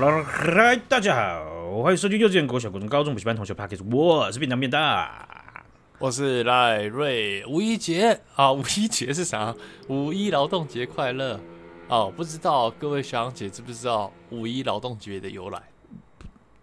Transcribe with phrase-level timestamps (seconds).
[0.00, 5.64] 嗨，大家好，欢迎收听幼稚园、国小、国中、高中补习班同学 Podcast，我是便当便大，
[5.98, 7.44] 我是赖瑞。
[7.46, 9.52] 五一节啊，五一节是啥？
[9.88, 11.40] 五一劳动节快乐
[11.88, 12.12] 哦！
[12.16, 15.60] 不知道各位学长姐知不知道五一劳动节的由来？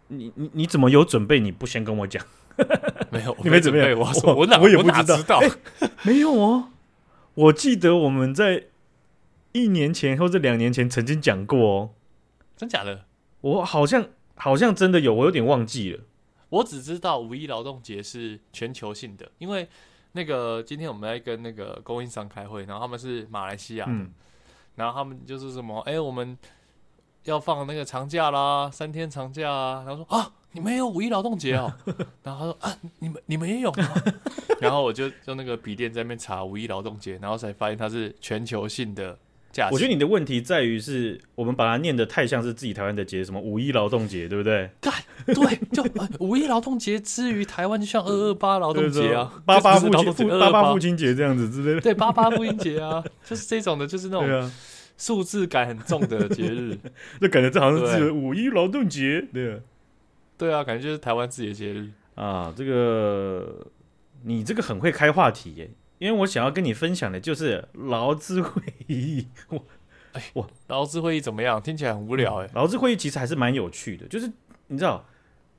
[0.08, 1.42] 你你你怎么有准备？
[1.42, 2.26] 你不先跟我讲？
[3.12, 3.94] 没有，你没准备。
[3.94, 5.52] 我说我哪我也不知道，知道欸？
[6.04, 6.70] 没有哦，
[7.34, 8.68] 我记得我们在
[9.52, 11.90] 一年前或者两年前曾经讲过哦。
[12.56, 13.04] 真假的？
[13.46, 14.04] 我好像
[14.36, 16.04] 好像真的有，我有点忘记了。
[16.50, 19.70] 我只知道五一劳动节是全球性的，因为
[20.14, 24.12] 那个今天我们在跟那个供应商开会，然后他们是马来西亚的，嗯、
[24.74, 26.36] 然后他们就是什么，哎、欸，我们
[27.26, 31.72] 要放那个长假啦，三天长假啊，然后说啊，你们也有五一劳动节哦，
[32.24, 33.94] 然后他说啊，你们你们也有吗？
[34.60, 39.20] 然后我就用那个笔电在那边查五一劳动节，然后才发现它是全球性的。
[39.72, 44.70] 我觉得你的问题在于是我们把它念得太像是自己台湾的节，什么五一劳动节，对不对？
[44.82, 44.92] 对，
[45.34, 45.84] 对，就
[46.20, 51.80] 五一劳动节之于台湾，就像二二八劳动节啊， 八八父亲 八八父亲节这样子之类的。
[51.82, 54.52] 对，八八父亲节啊， 就是这种的，就是那种
[54.98, 56.78] 数字感很重的节日，
[57.22, 59.60] 就感觉这好像是五一劳动节，对啊，
[60.38, 62.54] 对啊，感觉就是台湾自己的节日啊。
[62.56, 63.66] 这个
[64.24, 65.70] 你这个很会开话题耶。
[65.98, 69.64] 因为我想要跟你分享的就是劳资会议，我
[70.12, 71.62] 哎，我劳资会议怎么样？
[71.62, 72.50] 听起来很无聊哎。
[72.54, 74.30] 劳资会议其实还是蛮有趣的，就是
[74.68, 75.06] 你知道，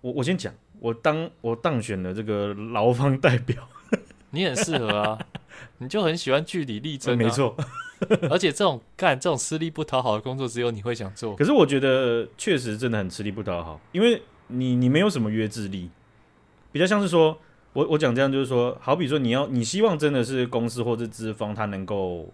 [0.03, 3.67] 我我先讲，我当我当选了这个劳方代表，
[4.31, 5.19] 你很适合啊，
[5.79, 7.57] 你就很喜欢据理力争，啊，没错。
[8.29, 11.35] 而且这种干这种吃力不讨好的工作，只有你会想做。
[11.35, 15.91] 可是我觉得确实真的很吃力不讨好，因为你你没有什么约制力，
[16.73, 17.39] 比较像是说。
[17.77, 22.33] 我我讲这样就是说，好比说你要你希望真的是公司或者资方他能够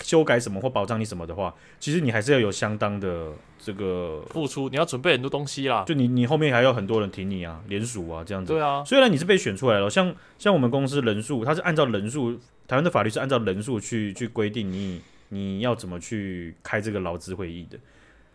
[0.00, 5.82] 修改什么或保障你什么的话，其实你还是要有相当的这个付出，你要准备很多东西啦。
[5.84, 8.52] 就你你后面还有很多人挺你啊，联署啊这样子。
[8.52, 17.76] 对啊，虽然你是被选出来了，像像我们公司人数，它是按照人数，台湾的法律是按照人数去去规定你你要怎么去开这个劳资会议的。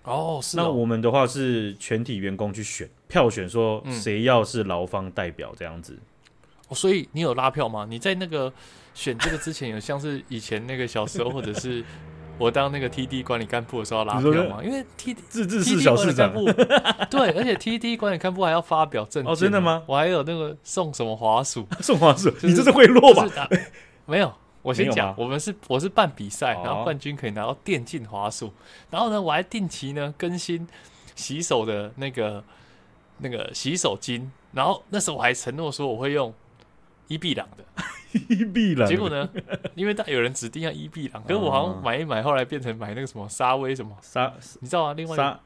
[0.03, 0.63] 哦，是哦。
[0.63, 5.93] 那我们的话是全体员工去选票选，说谁要是劳方代表这样子。
[5.93, 5.99] 嗯
[6.69, 7.85] 哦，所以你有拉票吗？
[7.89, 8.51] 你在那个
[8.93, 11.83] 选这个之前，有像是以前那个小时候，或者是
[12.37, 14.63] 我当那个 TD 管理干部的时候拉票吗？
[14.63, 16.33] 因为 TD 自治市小市长，
[17.11, 19.31] 对，而且 TD 管理干部还要发表政见。
[19.31, 19.83] 哦，真的吗？
[19.85, 23.49] 我还有那个送什么滑鼠， 送滑鼠，你这是贿赂吧？
[24.05, 28.53] 没有，我先讲，我们是我是办比赛，然后冠军可以拿到电竞滑鼠，
[28.89, 30.67] 然后呢，我还定期呢更新
[31.15, 32.43] 洗手的那个
[33.17, 36.33] 那个洗手巾，然后那时候我还承诺说我会用。
[37.09, 37.83] 伊碧朗的
[38.29, 39.27] 伊碧朗，结果呢？
[39.75, 44.31] 因为大有人指定要伊碧朗，可是我好像买一买，后来变成买那个什么沙威什么沙，
[44.61, 44.93] 你知道吗？
[44.93, 45.39] 另外沙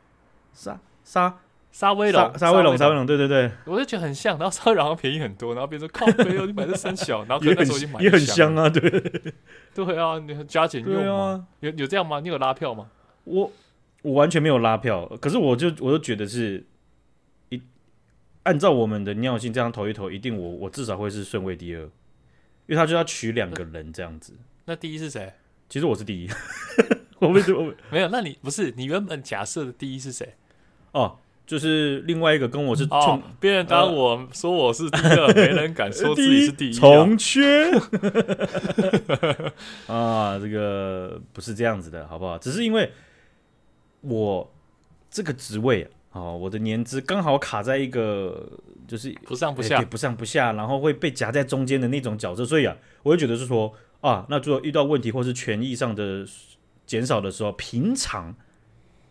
[0.53, 1.40] 沙沙
[1.72, 8.81] 沙威龙沙威龙沙威龙，对对对，我就觉得很像，然后沙威龙便宜很多，然后变成靠背哦，你买这三小， 然后那时候已经买也很香啊，对
[9.73, 12.19] 对啊，你加减用啊，有有这样吗？
[12.19, 12.88] 你有拉票吗？
[13.23, 13.52] 我
[14.02, 16.66] 我完全没有拉票，可是我就我就觉得是。
[18.44, 21.90] 按照我们的尿性这样投一投，一定我我至少会是顺位第二，因
[22.68, 24.34] 为他就要取两个人这样子。
[24.66, 25.34] 那第一是谁？
[25.70, 26.30] 其实我是第一，
[27.20, 28.08] 我为什么没有。
[28.09, 30.36] 那你不是你原本假设的第一是谁？
[30.92, 31.18] 哦，
[31.48, 37.72] 就是另外一个跟我是哦，别人当我说我是第二，没人敢说自己是第一， 重缺
[39.88, 42.38] 啊，这个不是这样子的，好不好？
[42.38, 42.92] 只是因为
[44.02, 44.53] 我
[45.09, 45.90] 这个职位啊。
[46.13, 48.47] 哦，我的年资刚好卡在一个
[48.88, 56.25] 就是不上不下，不上不下，然后会被夹在中间的那种角色，所以啊，我就觉得是说啊，那如果遇到问题或是权益上的
[56.85, 58.35] 减少的时候，平常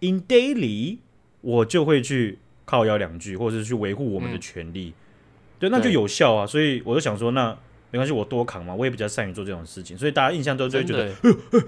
[0.01, 0.99] in daily
[1.41, 4.95] 我就会去靠腰两句，或者是去维护我们的权利，嗯、
[5.59, 6.47] 对，那就有效啊。
[6.47, 7.59] 所以我就想说，那。
[7.93, 11.15] 没关系，我多扛嘛，我也比较善于做这种事情，所以大家印象都会觉得，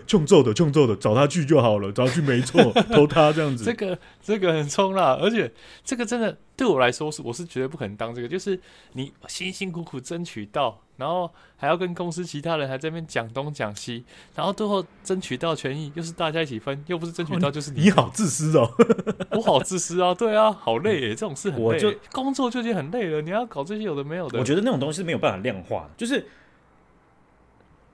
[0.06, 3.62] 冲揍的冲揍的，找他去就好了，找他去没错， 投他这样子。
[3.62, 5.52] 这个这个很冲啦，而且
[5.84, 8.58] 这个真的对我来说是，我是绝对不可能当这个，就是
[8.92, 10.80] 你辛辛苦苦争取到。
[10.96, 14.04] 然后还要跟公司其他人还在那边讲东讲西，
[14.36, 17.82] 然后最后争取到权益又是大家一起分，又不是争取到就是你。
[17.82, 18.70] 你好自私哦，
[19.34, 21.64] 我好自私啊，对啊，好累耶，这种事很累。
[21.64, 24.38] 我就工作就已经很累了，你要搞这些有的没有的。
[24.38, 26.24] 我觉得那种东西是没有办法量化，就是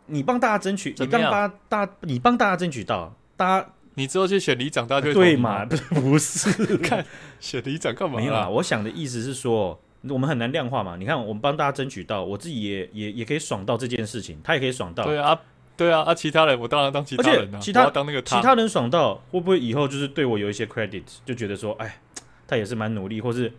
[0.05, 5.65] 你帮大家争取，你帮大大，你帮大家争取到，大家你之后去选里长，大家就对嘛？
[5.91, 7.05] 不是， 看
[7.41, 8.17] 选里长干嘛？
[8.19, 9.81] 没有啊，我想的意思是说。
[10.09, 10.97] 我们很难量化嘛？
[10.97, 15.05] 你看，我们帮大家争取到，我自己也也也可以爽到这件事情，他也可以爽到。
[15.05, 15.39] 对啊，
[15.77, 22.01] 对啊，啊，其他人我当然当其他人啊，其他当那个其他人爽到，会不会以后就是对我有一些 credit，就觉得说，哎，
[22.47, 23.53] 他也是蛮努力，或是啊，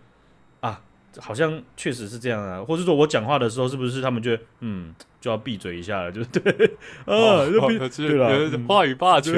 [1.20, 4.94] 好像确实是这样啊，或者说我讲话的时候，是不是他们觉得嗯？
[5.20, 6.66] 就要闭嘴一下了，就 对，
[7.06, 9.34] 啊，哦、就闭，对了，话语霸权，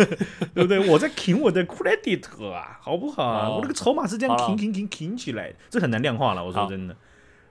[0.54, 0.88] 对不对？
[0.88, 3.46] 我在啃我的 credit 啊，好不好啊？
[3.48, 6.42] 哦、我那个筹码是这样挺挺挺挺起来的，这很难量化了。
[6.42, 6.94] 我说真的，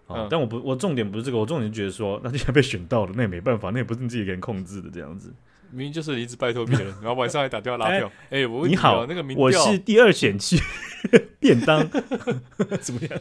[0.07, 5.31] 啊，嗯、但我不，我重点不是这个，我重点是觉得说，那既然被选到了，那也没办法，那也不是你自己能控制的，这样子。
[5.75, 8.09] 明明就是你一直拜托别人， 然后晚上还打电话拉票。
[8.29, 10.57] 哎、欸，我你好，那个民我是第二选区
[11.37, 11.85] 便当，
[12.79, 13.19] 怎么样？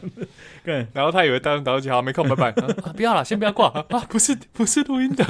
[0.63, 2.51] 对，然后他以为当导游好没空，拜拜。
[2.93, 3.81] 不要了，先不要挂啊！
[4.09, 5.25] 不是，不是录音的，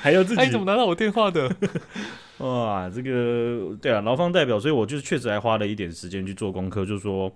[0.00, 0.40] 还要自己？
[0.40, 1.54] 哎、你怎么拿到我电话的？
[2.38, 7.30] 哇，这个对啊，劳方代表，所以我就确实还花了一点时间去做功课，就是说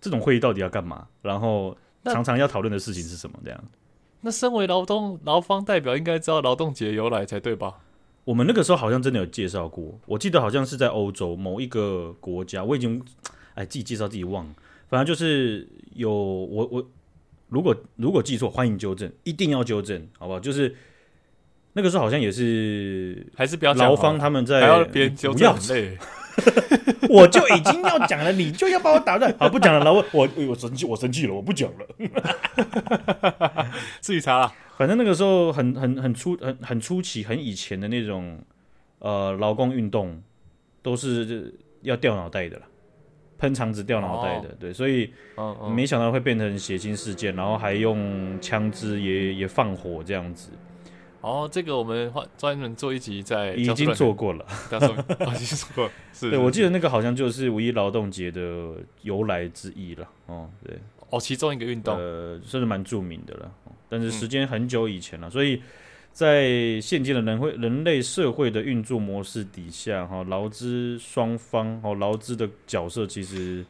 [0.00, 3.64] 这种会议到底要干嘛，然后常常要讨论的事情是什么，这样。
[4.24, 7.74] 那身为劳动劳方代表，应该知道劳动节由来才对吧？
[8.24, 13.04] 我们那个时候好像真的有介绍过，我记得好像是在欧洲某一个国家，我已经
[13.52, 14.54] 哎自己介绍自己忘了，
[14.88, 16.86] 反正就是有我我
[17.50, 20.40] 如果如果记错，欢迎纠正，一定要纠正，好不好？
[20.40, 20.74] 就是
[21.74, 25.98] 那个时候好像也是还是比较劳方他们在还要别人纠正，很累。
[27.08, 29.34] 我就已经要讲了，你就要把我打断。
[29.38, 31.86] 好，不讲了，老我我我生气，我生气了，我不讲了。
[34.00, 38.38] 自己查了，反正那个时候很很很初很很初期很以前的那种
[38.98, 40.22] 呃劳工运动，
[40.82, 42.62] 都是要掉脑袋的了，
[43.38, 44.48] 喷肠子掉脑袋的。
[44.48, 45.12] 哦、对，所以
[45.74, 50.50] 没想到会变成血腥事件，然后还用枪支也也放火这样子。
[51.24, 54.44] 哦，这个我们专门做一集在已经做过了，
[55.32, 55.90] 已经做过。
[56.12, 60.06] 是，对，我记得那个好像就是五一劳动节的由来之一了。
[60.26, 60.78] 哦，对，
[61.08, 63.50] 哦，其中一个运动，呃，算是蛮著名的了。
[63.88, 65.62] 但是时间很久以前了，嗯、所以
[66.12, 73.64] 在现今的人会人类社会的运作模式底下，哈，劳资双方哦，劳资的角色其实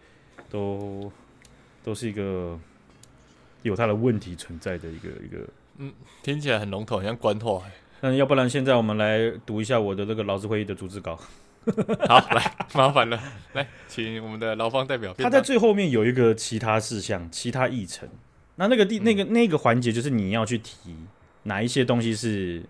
[0.51, 1.09] 都
[1.85, 2.59] 都是一个
[3.63, 5.49] 有它的问题存在的一个一个。
[5.79, 5.93] 嗯，
[6.23, 7.63] 听起来很笼统，很像官话。
[8.01, 11.19] 那要不然现在我们来读一下我的那个劳资会议的主旨稿。
[12.07, 13.19] 好，来，麻烦了，
[13.55, 15.15] 来，请我们的劳方代表。
[15.15, 18.09] 他在最后面有一个其他事项、其他议程。
[18.57, 20.95] 那那个地、嗯、那个那个环节，就是你要去提
[21.45, 22.63] 哪一些东西是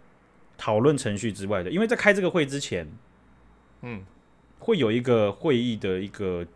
[0.56, 1.70] 讨论程序之外的。
[1.70, 2.88] 因为在开这个会之前，
[3.82, 4.04] 嗯，
[4.60, 6.46] 会有一个会议的一个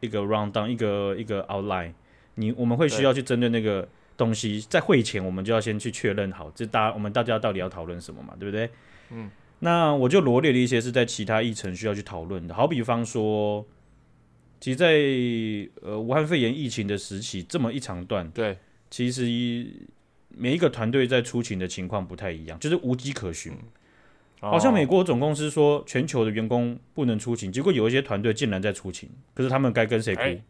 [0.00, 1.92] 一个 round down，一个一个 outline。
[2.36, 3.86] 你我们会需要去针对那个。
[4.16, 8.70] 东西在会前，我们就要先去确认好，这大我们大家到底要讨论什么嘛，对不对？
[9.10, 13.66] 嗯，那我就罗列了一些是在其他议程需要去讨论的，好比方说，
[14.60, 18.56] 其实在，在呃武汉肺炎疫情的时期这么一长段，对，
[18.90, 19.66] 其实
[20.28, 23.52] 每一个团队在出勤的情况不太一样，就是无迹可寻。
[24.42, 30.22] 嗯、好像美国总公司说全球的员工不能出勤，结果有一些团队竟然在出勤，可是他们该跟谁哭？
[30.22, 30.42] 欸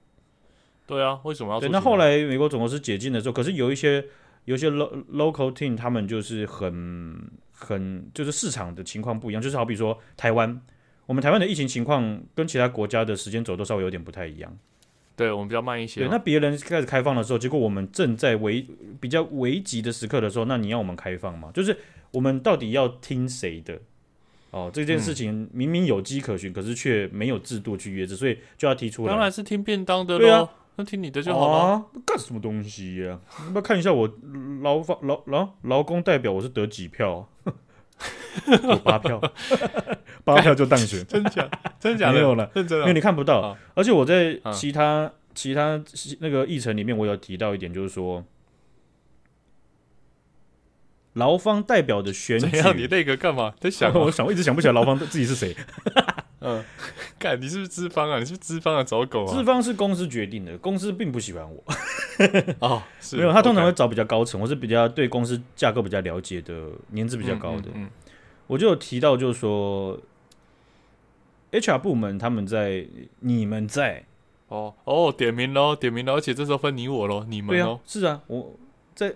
[0.86, 1.60] 对啊，为什么要？
[1.60, 4.04] 对，那后来美国总公司解禁的时候，可是有一些
[4.44, 7.18] 有一些 lo, local team，他们就是很
[7.52, 10.60] 很就是市场的情况不一样，就是好比说台湾，
[11.06, 14.58] 我们台湾的疫情情况跟其他国家的时间轴都稍微有点不太一样。
[15.16, 16.00] 对，我们比较慢一些。
[16.00, 18.66] 对，那别人开始开放的时候，结果我们正在危
[19.00, 21.50] 比较危急的时刻的时候，那你要我们开放吗？
[21.54, 21.74] 就是
[22.10, 23.80] 我们到底要听谁的？
[24.50, 29.08] 哦，这件事情明明有迹可循，嗯、可是却没有制度去约制，所以就要提出来。
[29.10, 30.18] 当然是听便当的喽。
[30.18, 30.50] 对啊。
[30.76, 31.86] 那听你的就好了。
[32.04, 33.46] 干、啊、什么东西呀、啊？
[33.46, 34.10] 要不要看一下我
[34.62, 37.28] 劳方劳劳劳工代表我是得几票？
[38.64, 39.20] 有八票，
[40.24, 41.48] 八票就当选， 真假？
[41.78, 42.14] 真假的？
[42.14, 43.40] 没有了，认真因为你看不到。
[43.40, 45.80] 啊、而且我在其他、啊、其他
[46.18, 48.24] 那个议程里面，我有提到一点，就是说
[51.12, 52.46] 劳方代表的选举。
[52.74, 53.54] 你那个干嘛？
[53.60, 53.94] 在想？
[53.94, 55.56] 我想，我一直想不起来劳方自己是谁。
[56.46, 56.62] 嗯，
[57.18, 58.18] 干，你是不是资方啊？
[58.18, 59.32] 你是不是资方的找狗啊？
[59.32, 61.64] 资方是公司决定的，公司并不喜欢我。
[62.60, 67.70] 哦，是没有，他通常会找比较高层，或是比较对公司架构比较了解的，年资比较高的。
[67.74, 67.90] 嗯，嗯，嗯，
[68.46, 69.98] 我就有提到，就是说
[71.50, 72.86] ，HR 部门他们在，
[73.20, 74.04] 你们在，
[74.48, 78.52] 哦哦，点名喽，点名喽，而且这时候分你我喽，你们喽，啊，是啊，我
[78.94, 79.14] 在，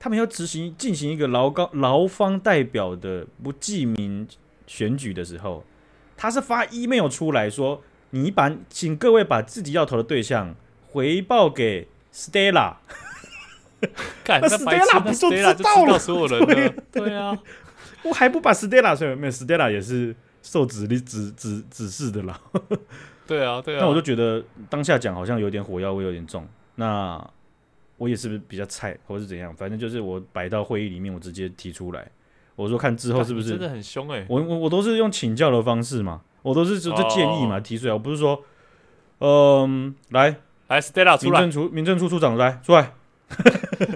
[0.00, 4.26] 他们要执行进行一个劳高劳方代表的不记名
[4.66, 5.62] 选举的时候。
[6.18, 10.54] 他是发 email 出来说：“你把请各位把自己要投的对象
[10.90, 12.74] 回报给 Stella。
[14.24, 15.96] ”干，那 Stella 不就知道了？
[15.96, 17.38] 所有人对，对啊，
[18.02, 22.40] 我还不把 Stella 说没有，Stella 也是受指令指指指示的啦。
[23.24, 23.80] 对啊，对啊。
[23.80, 26.44] 那我就觉得当下讲好像有点火药味有点重。
[26.74, 27.24] 那
[27.96, 29.54] 我也是不是比较菜，或是怎样？
[29.54, 32.10] 反正就是我摆到会议里面，我直接提出来。
[32.58, 34.26] 我说看之后是不是真的很凶哎、欸？
[34.28, 37.62] 我我我都是用请教的方式嘛，我都是就这建议嘛，oh.
[37.62, 38.42] 提出来，我不是说，
[39.20, 40.34] 嗯、呃，来
[40.66, 42.94] 来，Stella 出来，民政处民政处处长来出来，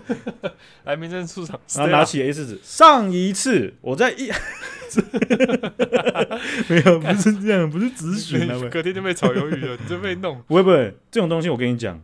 [0.86, 4.30] 来民政处长，然后拿起 A 四纸，上一次我在一，
[6.70, 12.00] 没有不是这样，不是咨询， 隔天就被炒鱿鱼了，你就被弄，不会不会，这种东西我跟你讲。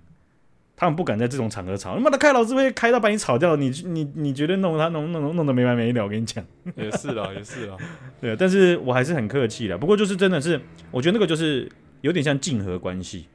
[0.81, 6.05] 他们不敢在这种场合吵，他妈的开老师会开到把你吵掉，你你你觉得弄他弄弄弄弄得没完没了？
[6.05, 6.45] 我跟你讲，
[6.77, 7.77] 也是啦， 也是啦，
[8.21, 9.77] 对，但是我还是很客气的。
[9.77, 10.61] 不过就是真的是，
[10.93, 11.69] 我觉得那个就是
[12.03, 13.27] 有点像竞合关系。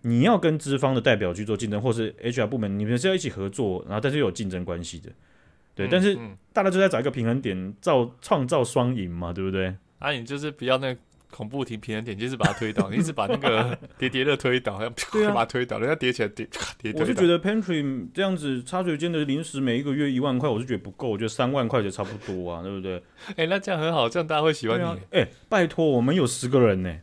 [0.00, 5.10] 你要跟资方的代表去做竞争，或是 HR 部门，你们是要一起合作，然后但是有竞争关系的，
[5.74, 5.86] 对。
[5.86, 6.18] 嗯、但是
[6.52, 9.74] 大家就在找一个平衡点，造创造双赢嘛，对不对？
[9.98, 11.00] 啊，你就是不要那个。
[11.34, 14.88] 恐怖停平衡点就是把它推倒，你一直把那个 叠叠乐推倒，要
[15.34, 16.46] 把它推倒，人家叠起来叠
[16.80, 16.92] 叠。
[16.92, 23.02] 我是觉得 Pantry 这样子插水间的零食每一个月一万块，我是觉得不够，我觉得三万块就差不多啊，对不对？
[23.30, 24.84] 哎、欸，那这样很好，这样大家会喜欢你。
[25.10, 26.94] 哎、欸，拜托，我们有十个人呢，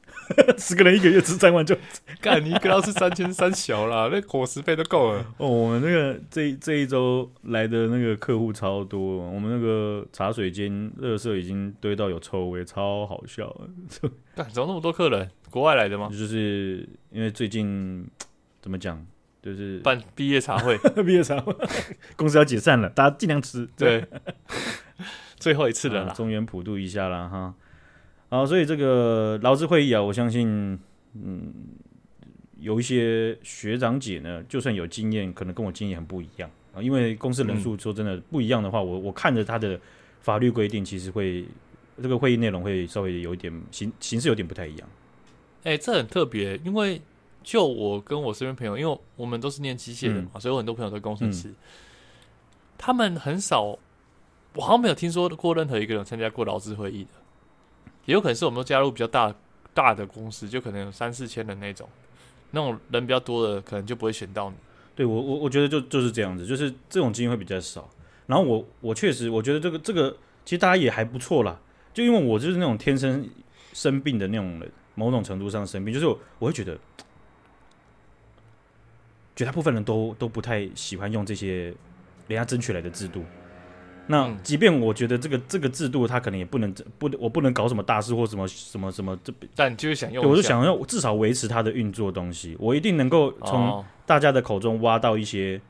[0.58, 1.76] 十个人一个月吃三万就
[2.22, 5.26] 干，你一个要是三千三小啦，那伙食费都够了。
[5.38, 13.56] 哦，我们那个这这一周来的那个客户超多，我们那个茶水间热色已经堆到有臭味，超好笑。
[14.36, 15.30] 干，怎么那么多客人？
[15.50, 16.10] 国外来的吗？
[16.10, 18.08] 就是因为最近
[18.62, 19.06] 怎么讲，
[19.42, 21.54] 就是办 毕业茶会，毕业茶会，
[22.16, 23.68] 公司要解散了，大家尽量吃。
[23.78, 24.06] 对，
[25.38, 27.28] 最后一次了啦，中原普渡一下啦。
[27.28, 27.54] 哈。
[28.32, 30.80] 好，所以这个劳资会议啊，我相信，
[31.14, 31.54] 嗯，
[32.60, 36.82] 有一些学长姐呢，就算有经验，可能跟我经验很不一样啊。
[36.82, 39.80] 因为公司人数说真的不一样的话，嗯、我我看着他的
[40.22, 41.46] 法律规定，其实会。
[42.02, 44.90] 这个会议内容会稍微有一点形形式有点不太一样，
[45.64, 47.00] 哎、欸，这很特别，因为
[47.44, 51.56] 就我跟我身边朋友，因为我们都是念机械的嘛，嗯、所以我很多朋友都工程师，嗯、
[52.76, 53.78] 他们很少，
[54.56, 57.10] 我好像没有听说过任何一个人参加过劳资会议的，
[58.12, 59.34] 也有可能是我们都加入比较大
[59.74, 61.88] 大的公司，就可能有三四千人那种，
[62.52, 64.56] 那种人比较多的，可能就不会选到你。
[64.94, 67.90] 对我我我觉得就就是这样子，就是这种经验会比较少。
[68.28, 70.12] 然后我我确实我觉得这个这个
[70.44, 71.58] 其实大家也还不错啦。
[71.94, 73.26] 就因为我就是那种天生
[73.72, 76.78] 生病的那种人，某种程度上生病，就是我，我会觉得，
[79.38, 81.74] 绝大部分人都都不太喜欢用这些
[82.28, 83.24] 人家争取来的制度。
[84.08, 92.56] 那即便我觉得这个这个制度，它可能也不能不，我不能搞什么大事或什么什么什么这，但就是想用，我就想要至少维持它的运作东西。
[92.60, 95.62] 我一定能够从大家的口中挖到一些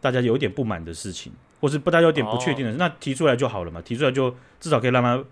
[0.00, 3.80] 大家有点不满的事情，或是不大家有点不确定的，那提出来就好了嘛。
[3.82, 5.22] 提出来就至少可以让他。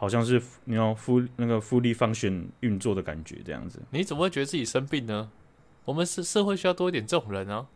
[0.00, 3.78] 好像是你要复那个 fully function 运作的感觉这样子。
[3.90, 5.28] 你怎么会觉得自己生病呢？
[5.84, 7.66] 我们是社会需要多一点这种人啊，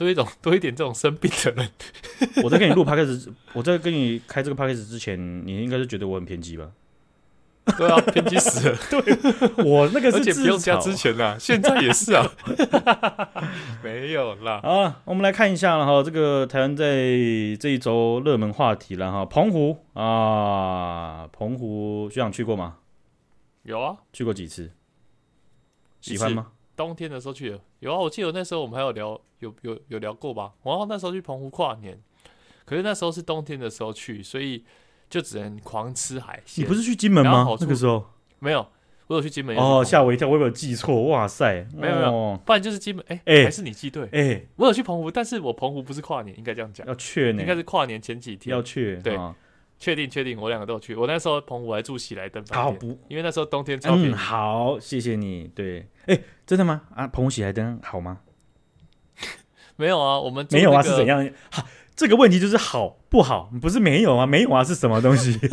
[0.00, 1.68] 多一种 多一点这种生病的人。
[2.42, 6.70] 我在跟你录 podcast，我在跟你开这个 podcast 之前，你应该是觉得我很偏激吧？
[7.76, 8.78] 对啊，偏激死了。
[8.90, 12.26] 对，我那个是而且不用加之前啊，现在也是啊。
[13.84, 14.60] 没有啦。
[14.62, 16.86] 啊，我们来看一下了哈，这个台湾在
[17.60, 22.78] 这一周热门话题了哈，澎湖啊，澎湖学长去过吗？
[23.64, 24.70] 有啊，去过几次？
[26.00, 26.46] 喜欢吗？
[26.80, 30.52] 冬天的时候去的，有啊，我记得那时候我们还有聊，有有有聊过吧？
[30.62, 32.00] 然后那时候去澎湖跨年，
[32.64, 34.64] 可是那时候是冬天的时候去，所以。
[35.10, 36.64] 就只能狂吃海鲜。
[36.64, 37.44] 你不是去金门吗？
[37.60, 38.04] 那个时候
[38.38, 38.64] 没有，
[39.08, 39.56] 我有去金门。
[39.56, 41.02] 哦，吓我一跳，我有没有记错？
[41.08, 43.04] 哇塞，没有没有，不然就是金门。
[43.08, 44.08] 哎哎，还是你记对？
[44.12, 46.86] 哎，我有去澎湖，但是我澎湖不是跨年，应该这样讲。
[46.86, 47.42] 要去呢？
[47.42, 48.54] 应该是跨年前几天。
[48.54, 49.18] 要去对，
[49.80, 50.94] 确定确定，我两个都有去。
[50.94, 52.96] 我那时候澎湖还住喜来登好不？
[53.08, 54.14] 因为那时候冬天超便宜。
[54.14, 55.50] 好，谢谢你。
[55.54, 56.82] 对，哎，真的吗？
[56.94, 58.18] 啊，澎湖喜来登好吗？
[59.76, 61.28] 没有啊，我们没有啊，是怎样？
[61.50, 61.64] 好。
[61.96, 63.50] 这个问题就是好不好？
[63.60, 65.38] 不是没有啊，没有啊，是什么东西？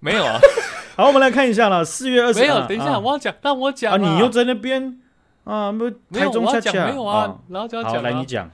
[0.00, 0.40] 没有啊。
[0.96, 1.84] 好，我们来看一下了。
[1.84, 2.66] 四月二十，没有。
[2.66, 3.96] 等一下，我要讲，让我讲啊。
[3.96, 5.00] 你又在那边
[5.44, 5.70] 啊？
[5.70, 7.38] 不，台中恰恰没有啊。
[7.48, 8.50] 然后就要讲，来你讲。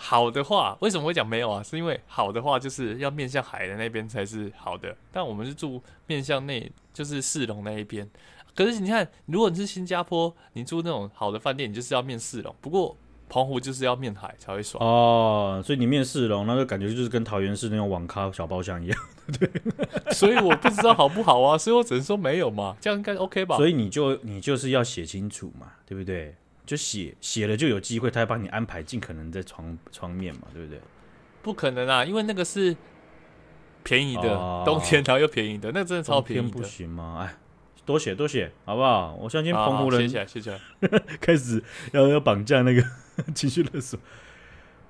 [0.00, 1.60] 好的话，为什么会讲没有啊？
[1.62, 8.08] 是因为好的话就是要面向海的那边才是好的，但我们是住面向内，就是四龙那一边。
[8.54, 12.54] 可是你看，如果你是新加坡，你住那种好的饭店，你就是要面四龙。
[12.60, 12.96] 不过。
[13.30, 18.98] 澎湖就是要面海才会爽哦，所以你面四龙，那个感觉就是跟桃园市那种网咖小包厢一样，
[19.38, 19.50] 对。
[20.14, 23.58] 所以我不知道好不好啊，所以我只能说没有嘛，这样应该 OK 吧？
[23.58, 26.34] 所以你就你就是要写清楚嘛，对不对？
[26.68, 30.78] 就写写了就有机会，他要帮你安排尽可能在窗窗面嘛，对不对？
[31.40, 32.76] 不可能啊，因为那个是
[33.82, 37.20] 便宜的，哦、冬天然后又便宜的，那、真的超便宜的，不行吗？
[37.22, 37.34] 哎。
[37.86, 39.14] 多写多写，好不好？
[39.14, 40.60] 我相信澎湖人写起来，写起来，
[41.22, 42.84] 开始要要绑架那个
[43.34, 43.98] 情绪勒索。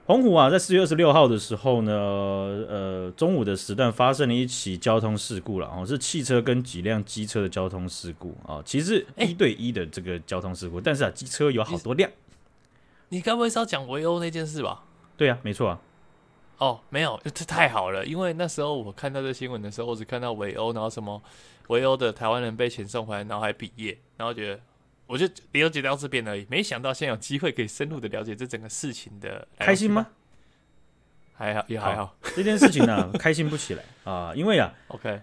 [0.08, 12.10] 澎湖啊，在四月二十六号的时候呢，呃，中午的时段发生了一起交通事故了哦，是汽车跟几辆机车的交通事故啊、哦，其实一对一的这个交通事故，欸、但是啊，机车有好多辆。
[13.10, 14.82] 你该不会是要讲围殴那件事吧？
[15.18, 15.78] 对啊，没错啊。
[16.56, 21.22] 哦，没有，这太好了，因为那时候我看到这新闻的时候，我只看到围殴，然后什么
[21.66, 24.58] 围殴的台湾人被遣送回来，然后还毕业，然后觉得。
[25.08, 30.06] 我就了解到这边而已，没想到现在有机会可以深入的了解这整个事情的开心吗？
[31.32, 35.22] 还好也还好，好这件事情呢、啊、 开心不起来啊，因为啊，OK，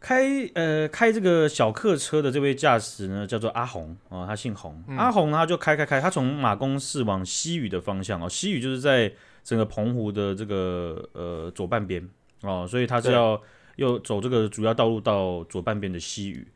[0.00, 0.24] 开
[0.54, 9.12] 呃开这个小客车的这位驾驶呢叫做阿红啊，他姓洪，嗯、阿红呢他就开开开，他从马公市往西屿的方向哦，西屿就是在
[9.44, 12.08] 整个澎湖的这个呃左半边
[12.40, 13.38] 哦，所以他是要
[13.74, 16.46] 又走这个主要道路到左半边的西屿。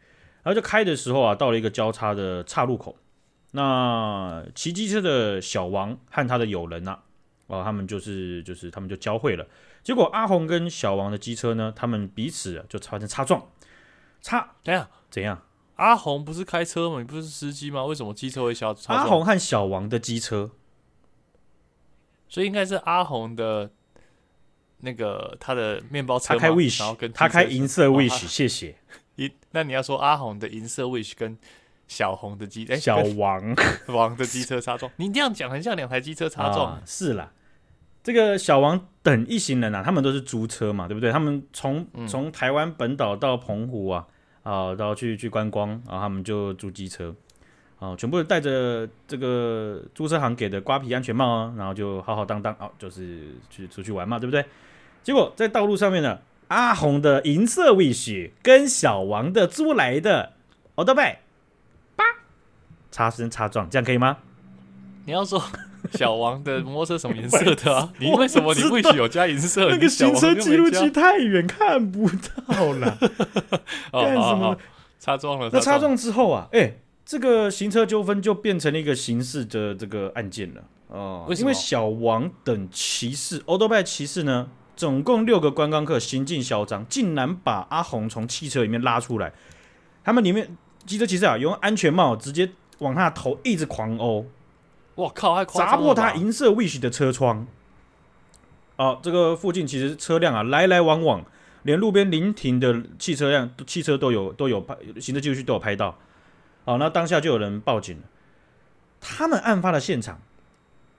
[0.42, 2.96] 然后就开的时候啊，到了一个交叉的岔路口，
[3.52, 7.02] 那骑机车的小王和他的友人呐、啊，
[7.46, 9.46] 哦，他们就是就是他们就交汇了。
[9.82, 13.46] 结果阿红跟小王的机车呢，他们彼此就发生擦撞。
[14.20, 14.88] 擦，怎样？
[15.10, 15.42] 怎样？
[15.76, 16.98] 阿红不是开车吗？
[16.98, 17.84] 你不是司机吗？
[17.86, 18.76] 为什么机车会消？
[18.88, 20.50] 阿红和小王的机车，
[22.28, 23.70] 所以应该是阿红的
[24.80, 28.76] 那个他的面包车，他开 Wish，然后跟他开银色 Wish，谢谢。
[29.52, 31.36] 那你要说阿红的银色 Wish 跟
[31.88, 33.56] 小红的机，哎，小王
[33.88, 36.74] 王的机车擦撞， 你这样讲很像两台机车擦撞。
[36.74, 36.82] 啊。
[36.86, 37.32] 是啦，
[38.04, 41.10] 这个小王等一行人啊，他们都是租车嘛，对不对？
[41.10, 44.06] 他们从从、嗯、台湾本岛到澎湖啊，
[44.44, 47.12] 啊，然后去去观光，然后他们就租机车，
[47.80, 54.44] 啊，全部带着这个租车行给的瓜皮安全帽啊，然后就浩浩荡荡啊，就是去出去玩嘛，对不对？
[55.02, 56.18] 结果在道路上面呢。
[56.50, 60.32] 阿红的银色 Wish 跟小王的租来的
[60.74, 61.20] 欧德拜，
[61.94, 62.04] 八，
[62.90, 64.18] 擦身擦撞，这样可以吗？
[65.06, 65.40] 你要说
[65.94, 67.92] 小王的摩托车什么颜色的啊？
[68.00, 69.68] 你为什么你 Wish 有加银色？
[69.70, 72.98] 那个行车记录器太远看不到了。
[73.92, 74.58] 干什么？
[74.98, 75.48] 擦撞了。
[75.52, 81.24] 那擦撞之后啊，哎、欸，这个行车纠纷就变成了一个刑事的这个案件了哦。
[81.28, 81.44] 为什么？
[81.44, 84.48] 因为小王等骑士欧德拜骑士呢？
[84.80, 89.30] 总共六个观光客行径嚣张，竟然把阿红从汽车里面拉出来。
[90.02, 94.24] 他们里面机车骑士啊，用安全帽直接往他的头一直狂殴。
[94.94, 97.46] 我靠，还砸破他银色 Wish 的车窗。
[98.76, 101.22] 哦，这个附近其实车辆啊来来往往，
[101.64, 105.98] 连路边临停的汽车辆、汽车都有都有拍，行车记录器都有拍到。
[106.64, 108.04] 好，那当下就有人报警了。
[108.98, 110.22] 他们案发的现场，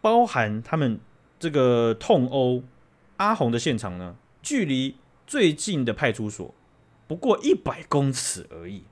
[0.02, 1.00] 包含他们
[1.40, 2.62] 这个痛殴。
[3.22, 4.96] 阿红的现场呢，距离
[5.28, 6.54] 最近的派出所
[7.08, 8.84] 不过一百公尺而已。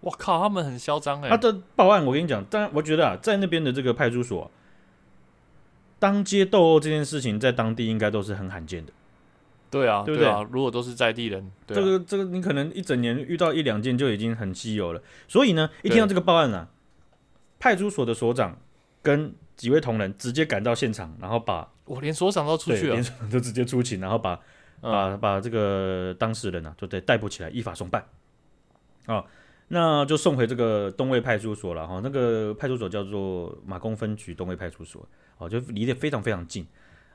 [0.00, 1.28] 我靠，他们很嚣张哎！
[1.28, 4.50] 他的报案，我跟你讲，但我觉得啊，在那边的这个派出所，
[5.98, 8.92] 当街斗殴这件事情，在当地应该都是很罕见的。
[9.70, 10.28] 对啊，对不对？
[10.28, 15.00] 对啊，如果都是在地人，对啊，这个这个，你可能一整年遇到一两件就已经很稀有了。
[15.26, 16.68] 所以呢，一听到这个报案啊，
[17.58, 18.58] 派出所的所长
[19.02, 21.70] 跟几位同仁直接赶到现场，然后把。
[21.84, 24.34] 我连所长都出去了，连所长都直接出勤，然后把、
[24.80, 28.02] 嗯、把把这个当事人呢、啊，就得逮捕起来，依法送办。
[29.06, 29.24] 啊、哦，
[29.68, 32.00] 那就送回这个东卫派出所了哈。
[32.02, 36.66] 那个派出所叫做马公分局东卫派出所，哦，就离得非常非常近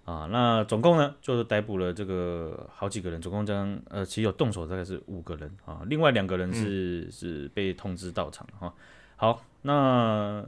[0.06, 0.30] 啊。
[0.32, 8.74] 那总共呢，就是逮捕了这个好几个人，总共将呃，其实有动手大概是五个人啊，另外两个人是、嗯、是被通知到场哈。
[9.18, 10.46] 好，那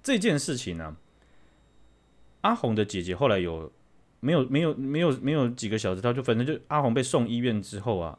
[0.00, 0.96] 这件事情呢、啊？
[2.48, 3.70] 阿红的姐姐后来有
[4.20, 8.18] 没有没有没有没有几个小时，她就反正就阿红被送医院之后啊，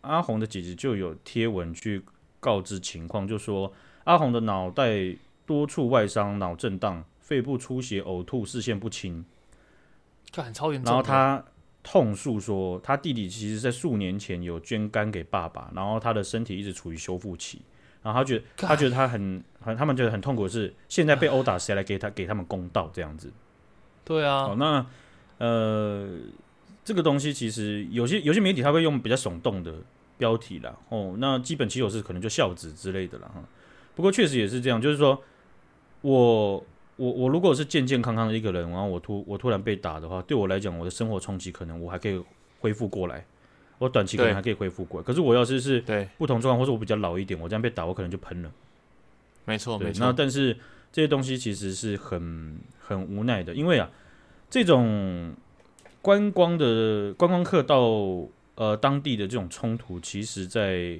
[0.00, 2.02] 阿红的姐姐就有贴文去
[2.40, 5.14] 告知情况，就说阿红的脑袋
[5.46, 9.24] 多处外伤、脑震荡、肺部出血、呕吐、视线不清，
[10.34, 10.92] 很超严重。
[10.92, 11.44] 然后他
[11.84, 17.62] 痛诉说，他弟弟其实在数年前有捐肝给爸爸，然后他的身体一直处于修复期，
[18.02, 23.32] 然后他觉得他觉得他很很他们觉得很痛苦的是，现在被殴打，谁来给他给他们公道这样子。
[24.04, 24.86] 对啊，好，那
[25.38, 26.18] 呃，
[26.84, 29.74] 这个东西其实有些有些媒体他会用比较耸动的
[30.18, 33.42] 标题啦，哦，那基本起手是可能就孝子之类的啦哈。
[33.94, 35.22] 不过确实也是这样，就是说
[36.02, 36.56] 我
[36.96, 42.22] 我我如果是健健康康的一个人，然后我突我突然被打的话，对我来讲，我的生活冲击可能我还可以
[42.60, 43.24] 恢复过来，
[43.78, 45.06] 我短期可能还可以恢复过来。
[45.06, 45.82] 可是我要是是
[46.18, 48.50] 不同状况，或者我比较老一点，我这样被打，我可能就喷了。
[49.44, 50.04] 没错，没错。
[50.04, 50.56] 那但是
[50.92, 52.58] 这些东西其实是很
[52.96, 53.90] 很无奈的，因为啊。
[54.52, 55.32] 这种
[56.02, 57.78] 观光的观光客到
[58.56, 60.98] 呃当地的这种冲突，其实在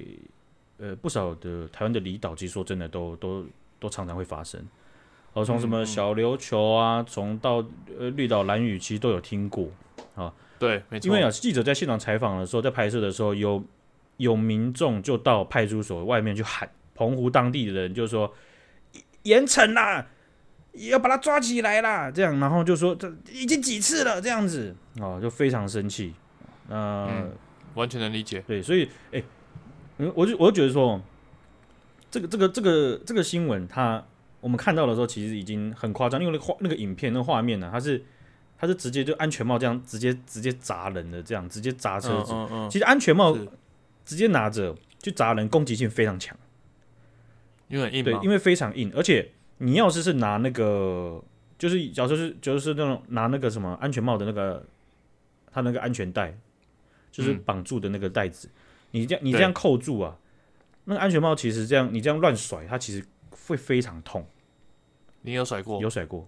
[0.77, 3.45] 呃不少的台湾的离岛，其实说真的都都
[3.77, 4.65] 都常常会发生
[5.33, 7.55] 哦，从什么小琉球啊，从到
[7.99, 9.67] 呃绿岛蓝屿，其实都有听过
[10.15, 10.33] 啊。
[10.57, 11.09] 对，没错。
[11.09, 13.61] 因为啊，记者在现场采访的时候，在拍摄的时候，有
[14.15, 18.33] 有民众就到派出所外面去喊，澎湖当地的人就说
[19.23, 20.07] 严惩啦，
[20.73, 26.13] 要把他抓起来啦，这样，然后就说这已经几次了，这样子哦，就非常生气。
[26.69, 27.31] 呃、嗯，
[27.75, 28.41] 完全能理解。
[28.47, 29.21] 对，所以哎，
[29.97, 31.01] 嗯，我就我就觉得说，
[32.09, 34.03] 这个这个这个这个新闻，它
[34.39, 38.03] 我们看到的时候，其实已经很夸张，因为那个画那个影片那个画面呢、啊，它是。
[38.61, 42.31] 他是直接就安全帽这样直接直接砸人的，这样直接砸车子。
[42.31, 43.35] 嗯嗯嗯、其实安全帽
[44.05, 46.37] 直接拿着去砸人，攻击性非常强，
[47.69, 48.03] 因为硬。
[48.03, 49.31] 对，因为非常硬，而且
[49.63, 51.23] 你要是是拿那个，
[51.59, 54.65] 就是假如是就是那种拿那个什么安全帽的那个，
[55.51, 56.35] 它那个安全带，
[57.11, 58.51] 就是绑住的那个带子，嗯、
[58.91, 60.17] 你这样你这样扣住啊，
[60.85, 64.25] 那个安全帽其实这样你这样乱甩，它其实会非常痛。
[65.21, 65.79] 你有甩过？
[65.79, 66.27] 有甩过。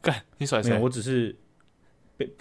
[0.00, 0.78] 干，你甩谁？
[0.78, 1.36] 我只是
[2.16, 2.32] 被，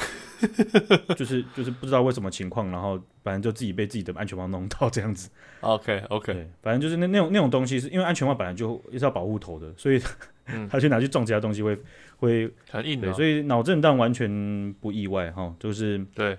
[1.15, 5.29] 就是就是不知道为什么情况，然后反正就自己被自己的安全帽弄到这样子。
[5.61, 10.01] OK OK，反正就是那那种那种东西，是因为安全帽本来就也是要保护头的，所以
[10.69, 11.77] 他去拿去撞其他东西会
[12.17, 13.11] 会很硬的。
[13.13, 16.37] 所以脑震荡完全不意外哈，就是对。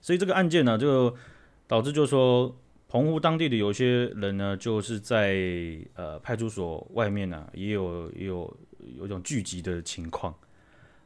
[0.00, 1.14] 所以这个案件呢，就
[1.66, 2.56] 导致就是说
[2.88, 5.36] 澎湖当地的有些人呢，就是在
[5.94, 8.56] 呃派出所外面呢，也有也有。
[8.96, 10.32] 有一种聚集的情况，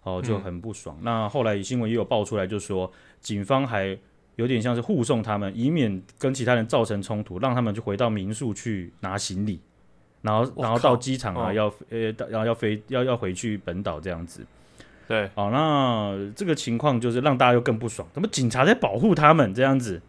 [0.03, 0.97] 哦，就很不爽。
[1.01, 3.97] 嗯、那后来新闻也有爆出来，就说警方还
[4.37, 9.61] 有点像是护送他们，以免跟其他人造成冲突，让他们就回到民宿去拿行李，
[10.23, 14.47] 然后然后到机场啊，要呃，然后要飞要要回去本岛这样子。
[15.07, 20.01] 对，好，那这个情况就是让大家又更不爽，怎么警察在保护他们这样子？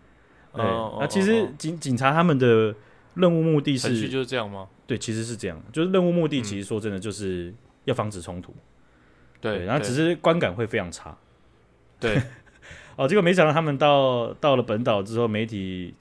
[0.54, 2.76] 对，哦、那其实警、哦、警察他们的
[3.16, 4.68] 任务目的是就是这样吗？
[4.86, 7.54] 对，其实是这样，就是任务目的，其实说真的，就是
[7.86, 8.52] 要防止冲突。
[8.52, 8.62] 嗯、
[9.42, 11.18] 对，然后只是观感会非常差。
[12.00, 12.16] 对，
[12.96, 15.94] 哦，结果没想到他们到到了本岛之后，媒体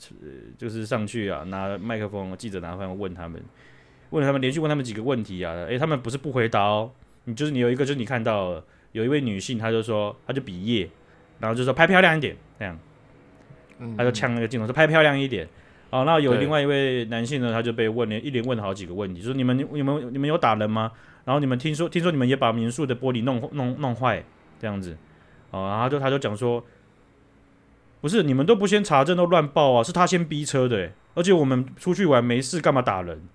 [0.59, 3.43] 就是上去啊，拿麦克风，记者拿麦克风问他们，
[4.11, 6.91] 问他们连续问他们几个问题啊，诶，他们不是不回答哦，
[7.25, 10.89] 你就是你有一个，就是你看到有一位女性，她就说，她就比耶，
[11.39, 12.79] 然后就说拍漂亮一点，这样，
[13.79, 15.49] 嗯，她就呛那个镜头说拍漂亮一点。
[15.91, 20.93] 哦，那有另外一位男性呢，他就被问了一连问了好几个问题，就是你们你们你们有打人吗？
[21.25, 24.25] 然后你们听说听说你们也把民宿的玻璃弄弄弄坏
[24.59, 24.97] 这样子，
[25.51, 26.65] 哦，然后就他就讲说，
[28.01, 33.29] 不是你们都不先查证都乱报啊，是他先逼车的，而且我们出去玩没事干嘛打人？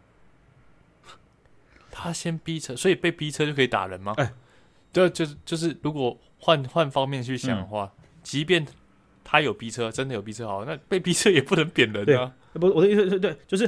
[1.92, 4.14] 他先逼车，所以被逼车就可以打人吗？
[4.18, 4.34] 哎，
[4.92, 8.66] 对，就是就是如果换换方面去想的话，嗯、即便。
[9.28, 12.32] 他有逼车，真的有逼车好，那被逼车也不能扁人啊！
[12.54, 13.68] 不，我的意思是，对，就是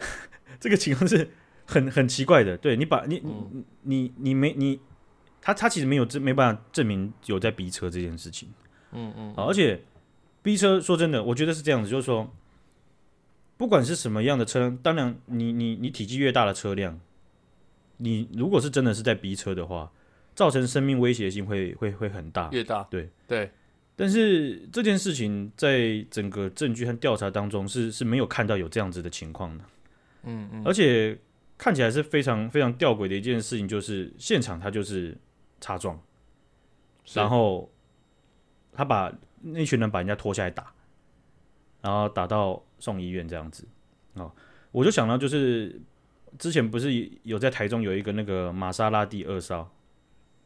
[0.60, 1.30] 这个情况是
[1.70, 2.56] 很很奇怪的。
[2.56, 4.80] 对你把你、嗯、你你你没你，
[5.40, 8.48] 他他其实没有证没办法证明有在逼车这件事情。
[8.92, 9.80] 嗯嗯，而且
[10.42, 12.28] 逼车说真的，我觉得是这样子，就是说，
[13.56, 16.98] 不管是什么样的车，当然你你你体积越大的车辆，
[17.98, 19.90] 你如果是真的是在逼车的话，
[20.34, 23.50] 造成生命威胁性会会会很大，越大，对对。
[23.94, 29.64] 但是这件事情在整个证据和调查当中是是没有看到有这样子的情况的，
[30.24, 31.14] 嗯嗯，而且
[31.60, 35.14] 看起来是非常非常吊诡的一件事情，就是现场他就是
[35.60, 36.00] 擦撞，
[37.12, 37.70] 然后
[38.72, 40.72] 他把那群人把人家拖下来打，
[41.82, 43.68] 然后打到送医院这样子。
[44.14, 44.32] 哦，
[44.72, 45.78] 我就想到就是
[46.38, 49.70] 之前不是有在台中有一个那个玛莎拉蒂二少，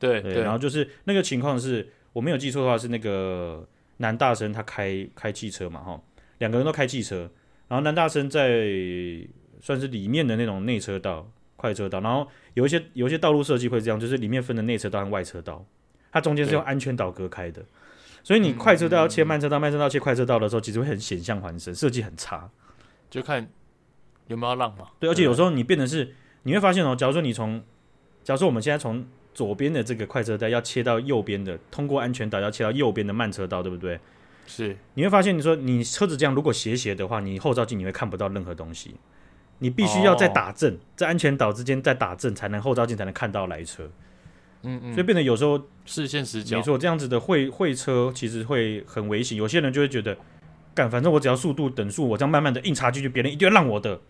[0.00, 1.88] 对对，然后就是那个情况是。
[2.14, 6.00] 我没有记错的话，是那个男大生他开开汽车嘛，哈，
[6.38, 7.28] 两个人都开汽车，
[7.66, 8.68] 然后男大生在
[9.64, 15.64] 算是里面的那种内车道、快车道，然后有一些有一些道路设计会这样，就是里面分的内车道和外车道，
[16.12, 17.64] 它中间是用安全岛隔开的，
[18.22, 22.50] 所以你快车道要切慢车道，慢车道切快车道的时候，其实会很险象环生，设计很差，
[23.08, 23.48] 就看
[24.26, 24.88] 有没有浪嘛。
[25.00, 27.62] 对，而且有时候你变的是，你会发现哦，假如说你从，
[28.22, 29.04] 假如说我们现在从。
[29.34, 33.98] 左边的这个快车道要切到右边的，通过安全岛要切到右边的慢车道，对不对？
[34.46, 34.76] 是。
[34.94, 38.94] 你会发现，你说你车子这样如果斜斜的话，你后照镜你会看不到任何东西，
[39.58, 43.90] 你必须要在打正，哦、在安全岛之间再打正，才能后照镜才能看到来车。
[44.62, 44.92] 嗯嗯。
[44.94, 46.56] 所以变得有时候视线死角。
[46.56, 49.36] 没错，这样子的会会车其实会很危险。
[49.38, 50.16] 有些人就会觉得，
[50.74, 54.00] 干，反正我只要速度等速，我这样慢慢的硬插进去，别人一定要让我的。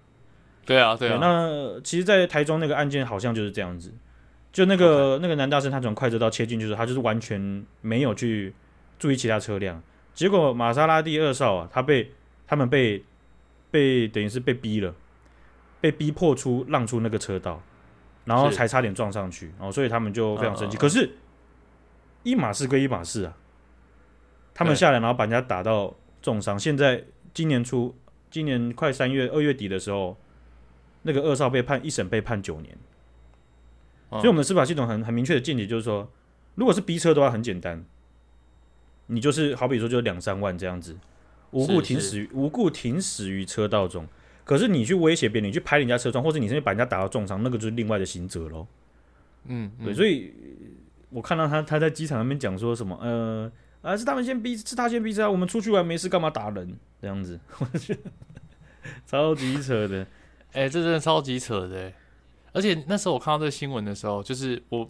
[0.65, 1.19] 对啊，对啊。
[1.19, 3.93] 对，那其实，在台中那个案件好像就是这样子。
[4.53, 8.55] 就那个.那个男大生，他从快车道切进去的时候，他就是完全没有去
[8.99, 9.83] 注意其他车辆。
[10.15, 12.13] 结果玛莎拉蒂二少啊，他被
[12.47, 13.03] 他们被
[13.73, 14.95] 被等于是被逼了，
[15.85, 17.61] 被逼迫出让出那个车道。
[18.27, 20.79] 然后才差点撞上去，然后所以他们就非常生气。
[20.79, 21.17] 可是，
[22.23, 23.37] 一码事归一码事啊，
[24.55, 26.59] 他们下来然后把人家打到重伤。
[26.59, 27.95] 现在今年初，
[28.31, 30.17] 今年快三月二月底的时候，
[31.03, 32.75] 那个二少被判一审被判九年。
[34.09, 36.11] 所以我们的司法系统很很明确的见解就是说，
[36.55, 37.85] 如果是逼车的话，很简单，
[39.09, 40.97] 你就是好比说就两三万这样子，
[41.51, 44.09] 无故停驶无故停驶于车道中。
[44.45, 48.67] 可是你去威胁别人，你去拍人家车窗，或者你甚至把人家打到重伤，那个就是另外的刑责喽。
[49.47, 50.35] 嗯，对，所以
[51.09, 58.01] 我看到他他在机场那边讲说什么，呃，啊是他们先逼，是他先逼车，我们出去玩没事干嘛打人这样子，我觉得
[59.07, 60.03] 超级扯的，
[60.53, 61.91] 哎、欸，这真的超级扯的。
[62.53, 64.87] 而且那时候我看到这个新闻的时候，就是我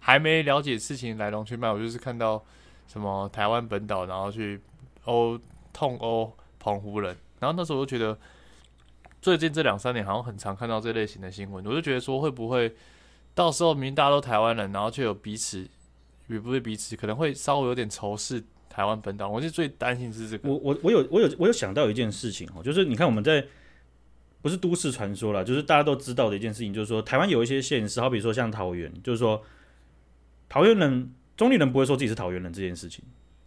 [0.00, 2.44] 还没了解事情来龙去脉，我就是看到
[2.86, 4.60] 什么台湾本岛，然后去
[5.04, 5.38] 殴
[5.72, 8.18] 痛殴澎湖人，然后那时候我就觉得。
[9.22, 12.74] 最近这两三年好像很常看到这类型的新闻，我就觉得说会不会
[13.36, 15.64] 到时候明明大家都台湾人，然后却有彼此
[16.26, 19.28] 与不是彼此，可能会稍微有点仇视台湾本岛。
[19.28, 20.50] 我是最担心是这个。
[20.50, 23.46] 我我我有我有我有想到一件事情哦，就是你看我们在
[24.42, 29.40] 不是都市传说啦，就是大家都知道的一件事情，就是说台湾有一些现实，好比说像桃园，就是说
[30.48, 33.04] 桃园人中立人不会说自己是桃园人这件事情，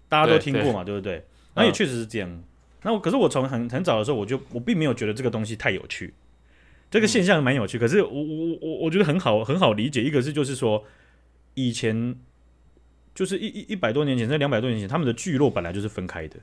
[0.08, 1.26] 大家都听过嘛，对，不对？
[1.54, 2.30] 那也确实是这样。
[2.30, 2.44] 嗯
[2.86, 6.14] 那我可是我从很很早的时候，我就我并没有觉得这个东西太有趣，
[6.92, 7.80] 这个现象蛮有趣。
[7.80, 10.04] 可是我我我我觉得很好很好理解。
[10.04, 10.84] 一个是就是说，
[11.56, 12.16] 以前
[13.16, 16.36] 就是一一一百多年前，在两百多年前，他们的聚落本来就是分开的。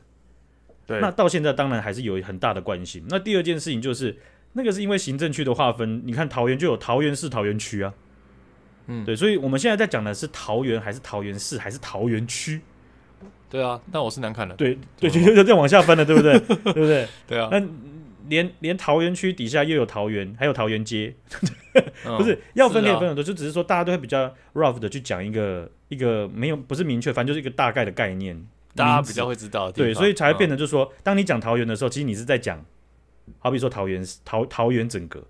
[0.85, 0.99] 对。
[1.01, 3.05] 那到现在当然还是有很大的关系。
[3.09, 4.19] 那第二件事情就是，
[4.55, 7.95] 那个是因为行政区的划分，你看桃园就有桃园市、桃园区啊。
[8.89, 9.15] 嗯，对。
[9.15, 12.63] 所以我们现在在讲的是桃园还是桃园市还是桃园区？
[13.53, 14.57] 对啊，那我是南崁人。
[14.57, 16.39] 对对，就就这样往下分了，对不对？
[16.73, 17.07] 对不对？
[17.29, 17.51] 对啊。
[17.53, 17.63] 那
[18.29, 21.15] 连连桃园区底下又有桃园，还有桃园街，
[22.17, 28.43] 不是要分可以分很多，就只是说大家都会比较 rough 的去讲一个一个没有不是明确，反正就是一个大概的概念，
[28.75, 29.71] 大家比较会知道。
[29.71, 32.65] 对，所以才会变成就是说，当你讲桃园的时候，其实你是在讲，
[33.39, 35.23] 好比说桃园桃桃园整个，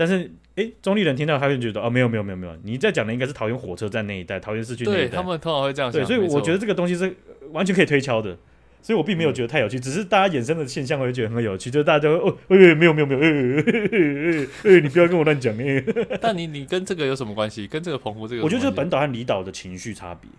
[0.00, 5.00] 但是哎，中立人听到他就觉得哦，没有没有没有没有，你在讲的应该是桃园火车站那一带，桃园市区那一带。
[5.00, 6.00] 对，他们通常会这样讲。
[6.00, 7.14] 对，所以我觉得这个东西是。
[7.52, 8.38] 完全可以推敲的，
[8.80, 15.84] 所以我并没有觉得太有趣，嗯、只是大家衍生的现象，我就觉得很有趣，就是大家会哦，哎、欸，没有没有没有，哎哎哎，你不要跟我乱讲哎。
[16.20, 17.66] 但你你跟这个有什么关系？
[17.66, 20.30] 跟这个澎湖这个，我觉得就是本岛和离岛的情绪差别，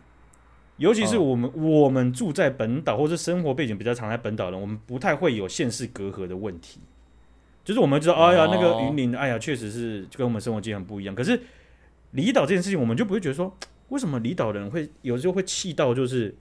[0.77, 6.79] 尤其是我们、哦、我们住在本岛，或者生活背景比较常在本岛的人，我们不太会有县市隔阂的问题，
[7.71, 11.15] 就是我们知道，哎呀，那个云林，哎呀，确实是就跟我们生活经验很不一样。
[11.15, 11.39] 可是
[12.11, 13.57] 离岛这件事情，我们就不会觉得说，
[13.87, 16.35] 为什么离岛人会有时候会气到就是。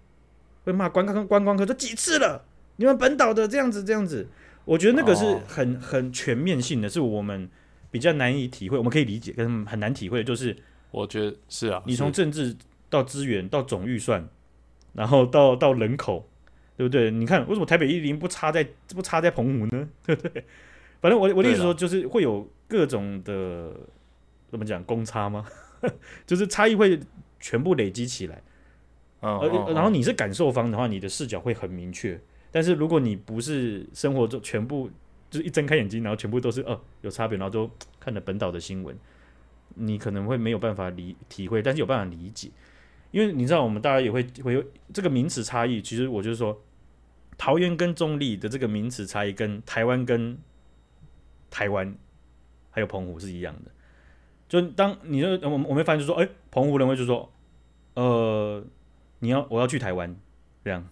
[0.62, 2.44] 会骂观光观光客，这几次了，
[2.76, 4.28] 你们本岛的这样子这样子，
[4.66, 7.48] 我觉得那个是很很全面性的，是我们
[7.90, 10.54] 比较难以体会，我们可以理解，跟很难体会的就是，
[10.90, 12.54] 我觉得是啊，你从政治
[12.90, 14.28] 到资源到总预算，
[14.92, 16.28] 然后到到人口，
[16.76, 17.10] 对不对？
[17.10, 19.88] 你看为什么台北一零不差在不差在澎湖呢？
[20.04, 20.44] 对不对？
[21.00, 23.74] 反正我我的意思说，就是会有各种的
[24.50, 25.46] 怎么讲公差吗？
[26.26, 27.00] 就是差异会
[27.38, 28.42] 全部累积起来。
[29.20, 32.18] 而然后你是感受方的话，你的视角会很明确。
[32.50, 34.90] 但是如果你不是生活中全部
[35.30, 38.96] 就是一睁开眼睛，然后全部都是哦有差别，然后都看了本岛的新闻，
[39.74, 42.50] 你可能会没有办法理体会，但是有办法理解。
[43.10, 45.82] 因为你知道，我们大家也会会有这个名词差异。
[45.82, 46.60] 其实我就是说，
[47.36, 50.38] 桃园跟中立的这个名词差异，跟台湾跟
[51.50, 51.94] 台湾
[52.70, 53.70] 还有澎湖是一样的。
[54.48, 57.30] 就当你就我我没发现，就说哎，澎湖人会就说
[57.94, 58.64] 呃。
[59.22, 60.16] 你要我要去台湾，
[60.64, 60.82] 这样，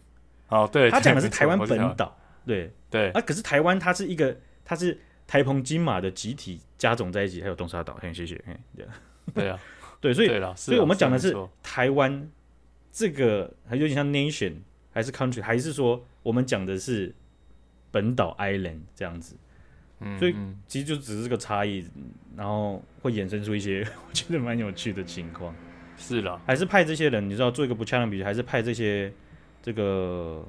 [0.48, 2.70] 哦，对，他讲的是 台湾本岛，对。
[2.90, 3.10] 对。
[3.12, 8.92] 啊，可是台湾它是一个，它是台澎金马的集体加总在一起，还有东沙岛，嘿，谢谢，嘿，对啊，
[9.32, 9.58] 对啊，
[9.98, 12.30] 对，所以所以我们讲的是台湾
[12.92, 14.56] 这个，还有点像 nation
[14.92, 17.14] 还是 country，还是说我们讲的是
[17.90, 19.36] 本岛 island 这样子，
[20.00, 20.34] 嗯，所以
[20.66, 21.84] 其实就只是这个差异，
[22.36, 25.54] 然后会衍生出一些 我觉得蛮有趣的情况。
[25.96, 29.12] 是了，还是派这些人，你知道做一个不恰当比喻，还是派这些
[29.60, 30.46] 这个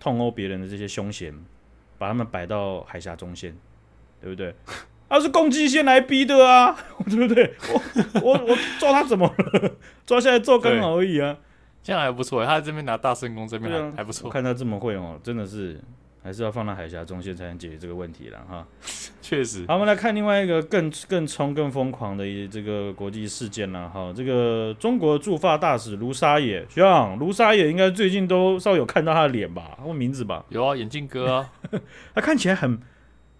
[0.00, 1.32] 痛殴别人的这些凶嫌，
[1.98, 3.56] 把他们摆到海峡中线，
[4.20, 4.52] 对不对？
[5.08, 7.54] 他、 啊、是攻击线来逼的啊， 对不对？
[8.14, 9.70] 我我我抓他怎么了？
[10.04, 11.38] 抓下来做刚好而已啊，
[11.84, 12.44] 这样还不错。
[12.44, 14.28] 他在这边拿大圣功，这边还还不错。
[14.28, 15.78] 看他这么会哦，真的是。
[16.22, 18.66] 还是要放到海峡中线才能解决这个问题了哈。
[19.20, 19.64] 确实。
[19.66, 24.12] 好，我们来看另外一个更更冲、更疯狂的这个国际事件了哈。
[24.14, 30.44] 这个中国驻法大使卢沙野，像卢沙野应该最近都稍微有看到他的脸吧，或名字吧？
[30.48, 31.52] 有啊，眼镜哥啊。
[32.14, 32.80] 他看起来很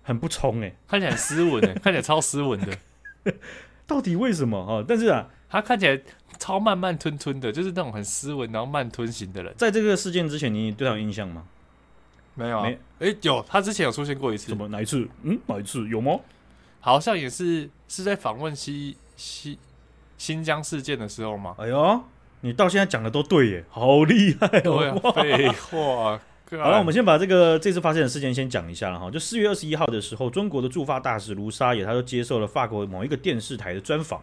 [0.02, 3.32] 很不冲哎，看起来很斯文哎，看起来超斯文的。
[3.86, 4.84] 到底为什么啊？
[4.86, 6.00] 但是啊，他看起来
[6.38, 9.52] 超慢慢吞吞的，就是那种很斯文然后慢吞型的人。
[9.58, 11.44] 在这个事件之前，你对他有印象吗？
[12.34, 14.48] 没有啊，没，哎，有，他之前有出现过一次。
[14.48, 14.68] 什么？
[14.68, 15.08] 哪一次？
[15.22, 15.86] 嗯，哪一次？
[15.88, 16.18] 有吗？
[16.80, 19.58] 好像也是是在访问西西
[20.18, 21.54] 新疆事件的时候嘛？
[21.58, 22.02] 哎呦，
[22.40, 24.98] 你到现在讲的都对耶，好厉害哦！
[25.14, 26.20] 废话。
[26.50, 29.10] 好了，我们先把这个这次发生的事件先讲一下了哈。
[29.10, 34.22] 就四月二十一号的时候，中国的驻法大使卢沙野，他就接受了法国某一个电视台的专访。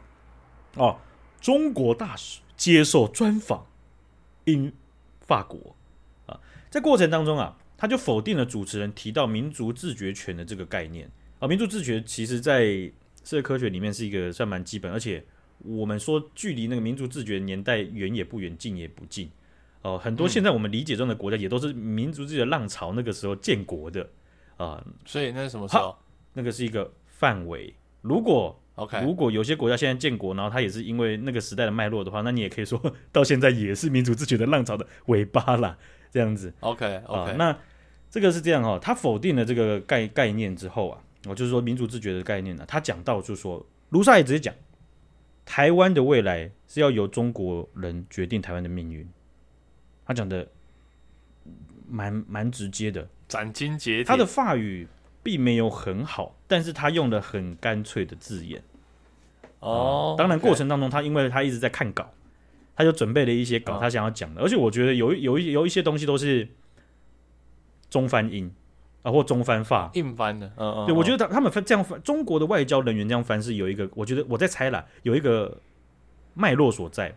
[0.75, 0.97] 哦，
[1.41, 3.65] 中国大使接受专访
[4.45, 4.73] ，in
[5.21, 5.75] 法国
[6.27, 11.47] 啊，在过程当中啊，他就否定了主持人提到民族自觉权的这个概念啊。
[11.47, 12.91] 民族自觉其实在
[13.23, 15.23] 社会科学里面是一个算蛮基本，而且
[15.59, 19.31] 我们说距离那个民族自觉年代远也不远，近也不近。
[19.81, 24.05] 哦，很多现在我们理解中的国家也都是民族自己的浪潮那个时候建国的
[24.57, 25.95] 啊，所以那是什么时候？
[26.33, 27.73] 那个是一个范围。
[28.01, 35.77] 如果 OK，如果有些国家现在建国，然后它也是因为那个时代的脉络的话，那你也可以说到现在也是民族自觉的浪潮的尾巴啦，
[36.11, 36.53] 这样子。
[36.61, 37.57] OK OK，那
[38.09, 44.53] 这个是这样哈，他否定了这个概概念之后啊，我就是说民族自觉的概念呢，他讲到就是说，卢沙也直接讲，
[45.45, 49.07] 台湾的未来是要由中国人决定台湾的命运。
[50.05, 50.47] 他讲的
[51.87, 54.03] 蛮蛮直接的，斩钉截铁。
[54.03, 54.87] 他的法语
[55.21, 58.63] 并没有很好，但是他用了很干脆的字眼。
[59.59, 62.11] 哦、嗯，当然过程当中，他因为他一直在看稿，
[62.79, 64.39] 他就准备了一些稿，他想要讲的。
[64.39, 66.47] 哦、而且我觉得有有一有一些东西都是
[67.89, 68.49] 中翻英
[69.01, 70.47] 啊，或中翻法硬翻的。
[70.55, 75.57] 嗯嗯，对，我觉得他他们翻这样翻，中国的外交人员这样翻是有一个，我觉得我在猜啦，有一个
[76.33, 77.13] 脉络所在。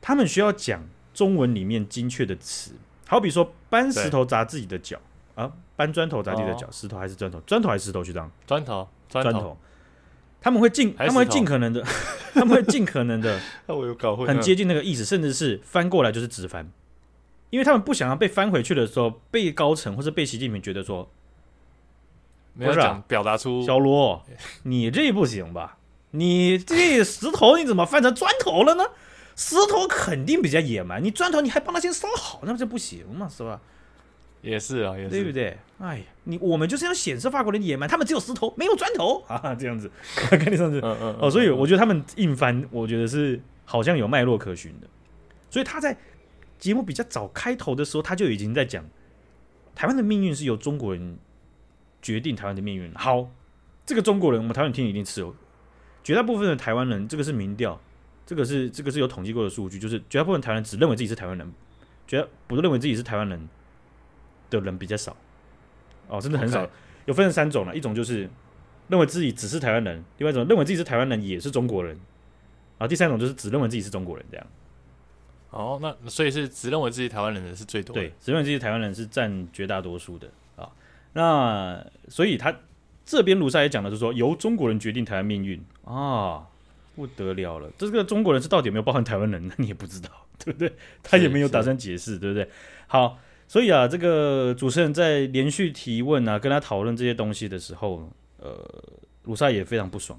[0.00, 0.82] 他们需要讲。
[1.14, 2.72] 中文里面精确的词，
[3.06, 4.98] 好比说搬石头砸自己的脚
[5.34, 8.02] 啊，搬砖头砸自己的脚，石头还是砖头，砖头还是石头？
[8.02, 9.58] 学长，砖头，砖头。
[10.42, 11.82] 他们会尽， 他们会尽可能的，
[12.34, 16.70] 他们会尽可能的，我有搞混，很接近那个意思，甚至是翻过来就是直翻，
[17.50, 21.08] 因为他们不想要被翻回去的时候，被高层或者被习近平觉得说，
[22.54, 24.22] 没有讲表达出小罗，
[24.64, 25.78] 你这不行吧？
[26.10, 28.84] 你这石头你怎么翻成砖头了呢？
[29.34, 33.60] 石头肯定比较野蛮，你砖头你还帮他先烧好，那不就不行嘛，是吧？
[34.42, 35.56] 也是啊，也是，对不对？
[35.78, 44.86] 哎呀，你我们就是要显示法国人野蛮，他们只有石头没有砖头 啊，这样子， 看你上次，嗯嗯，哦，所以我觉得他们硬翻，我觉得是好像有脉络可循的。
[45.48, 45.96] 所以他在
[46.58, 48.84] 节目比较早开头的时候，他就已经在讲
[49.74, 51.16] 台湾的命运是由中国人
[52.00, 52.92] 决定台湾的命运。
[52.94, 53.30] 好，
[53.86, 55.34] 这个中国人，我们台湾人听一定吃哦，
[56.02, 57.80] 绝大部分的台湾人，这个是民调。
[58.24, 61.52] 这个是这个是有统计过的数据，就是绝大部分台湾人只认为自己是台湾人，
[62.06, 63.48] 绝大不认为自己是台湾人
[64.60, 65.16] 的人比较少，
[66.08, 66.64] 哦，真的很少。
[66.64, 66.70] Okay.
[67.06, 68.28] 有分成三种了，一种就是
[68.88, 71.94] 认为自己只是台湾人，另外一种认为自己是台湾人也是中国人，
[72.78, 74.46] 然后第三种就是只认为自己是中国人这样。
[75.50, 80.68] 哦，那所以是只认为自己台湾人的是最多的，对，只认为自己台湾人是占绝大多数的啊。
[81.12, 82.54] 那所以他
[83.04, 86.46] 这边卢沙也讲的就是说，由中国人决定台湾命运啊。
[86.94, 89.48] 不得了了，这个中国人是到底有没有包含台湾人？
[89.48, 90.70] 那你也不知道，对不对？
[91.02, 92.46] 他也没有打算解释，对不对？
[92.86, 93.18] 好，
[93.52, 98.50] 所以啊，这个主持人在连续提问啊，跟他讨论这些东西的时候，呃，
[99.24, 100.18] 卢萨也非常不爽，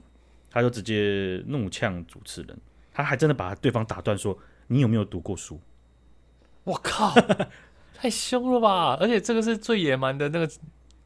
[0.52, 2.56] 他就直接怒呛主持人，
[2.93, 4.38] 他还真的把对方打断，说
[4.69, 5.60] ：“你有没有读过书？”
[6.63, 7.12] 我靠，
[7.96, 8.96] 太凶了吧！
[9.02, 10.48] 而且这个是最野蛮的那个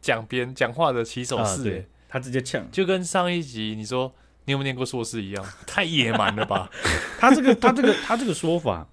[0.02, 4.14] 讲编讲话的起手式，对，他直接呛，就跟上一集你说。
[4.44, 5.46] 你有没有念过硕士一样？
[5.66, 6.70] 太野蛮了吧！
[7.20, 8.88] 他这个，他这个，他这个说法，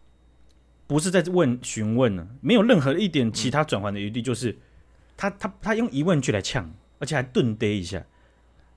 [0.87, 4.57] 不是在问询问呢，没有任何一点其他转换的余地，就是
[5.16, 8.05] 他他他用疑问句来呛，而且还顿跌一下。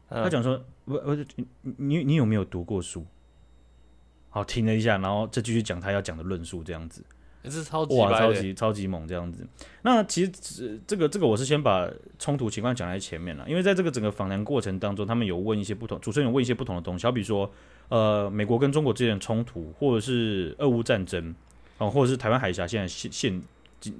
[0.10, 3.06] 他讲说：“我我你你你有没有读过书？”
[4.30, 7.04] 好，停了一下，然后再继续讲他要讲的论述，这样子。
[7.50, 9.48] 是超级哇，超级超级猛这样子。
[9.81, 17.50] 那其实这个这个我是先把冲突情况讲在前面了，因为在这个整个访谈过程当中，他们有问一些不同，主持人有问一些不同的东西，好比说，
[17.88, 21.34] 呃，美国跟中国之间的冲突，或者是俄乌战争，
[21.78, 23.42] 啊，或者是台湾海峡现在现现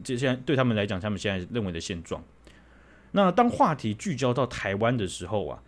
[0.04, 2.24] 这现在对他们来讲，他们现在认为的现状。
[3.12, 5.62] 那当话题聚焦到台湾的时候啊，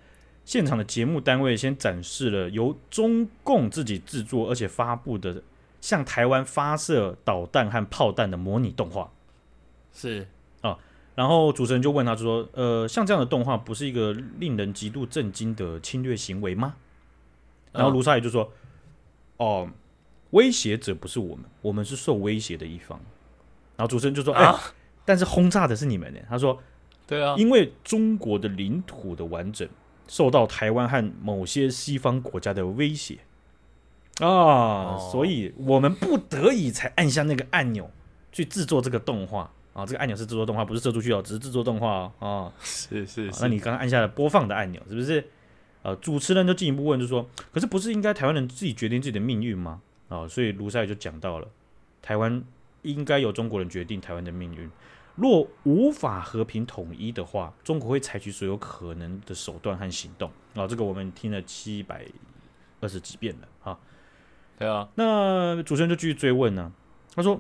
[0.45, 5.43] 现场的节目单位先展示了由中共自己制作而且发布的。
[5.81, 9.09] 向台湾发射导弹和炮弹的模拟动画，
[9.93, 10.27] 是
[10.59, 10.77] 啊，
[11.15, 16.75] 然后主持人就问他说：“呃，像这样的动画不是一个令人极度震惊的侵略行为吗？”
[17.71, 18.51] 然后卢沙也就说
[19.39, 19.69] ：“哦，
[20.31, 22.99] 威胁者不是我们，我们是受威胁的一方。”
[23.75, 24.73] 然后主持人就说：“哎、啊欸，
[25.05, 26.61] 但是轰炸的是你们呢？”他说
[27.07, 29.67] ：“对啊，因为中国的领土的完整
[30.07, 33.17] 受到台湾和某些西方国家的威胁
[34.19, 37.89] 啊，哦、所以我们不得已才按下那个按钮
[38.31, 39.85] 去制作这个动画啊。
[39.85, 42.51] 这个按钮是制作动画，不是射出去哦，只是制作动画哦。
[42.51, 45.25] 啊，是是是，那你刚刚按下了播放的按钮，是不是？
[45.81, 51.47] 呃，主持人就进一步问，就说：“可是不是应该台湾人自己决定自己的命运吗？”啊，所以卢赛就讲到了，
[52.01, 52.43] 台湾
[52.81, 54.69] 应该由中国人决定台湾的命运。
[55.15, 60.31] 若无法和平统一的话，中国会采取所有可能的手段和行动。
[60.55, 62.05] 啊，这个我们听了七百
[62.81, 63.79] 二十几遍了啊。
[64.57, 66.71] 对啊，那主持人就继续追问呢，
[67.13, 67.39] 他说：“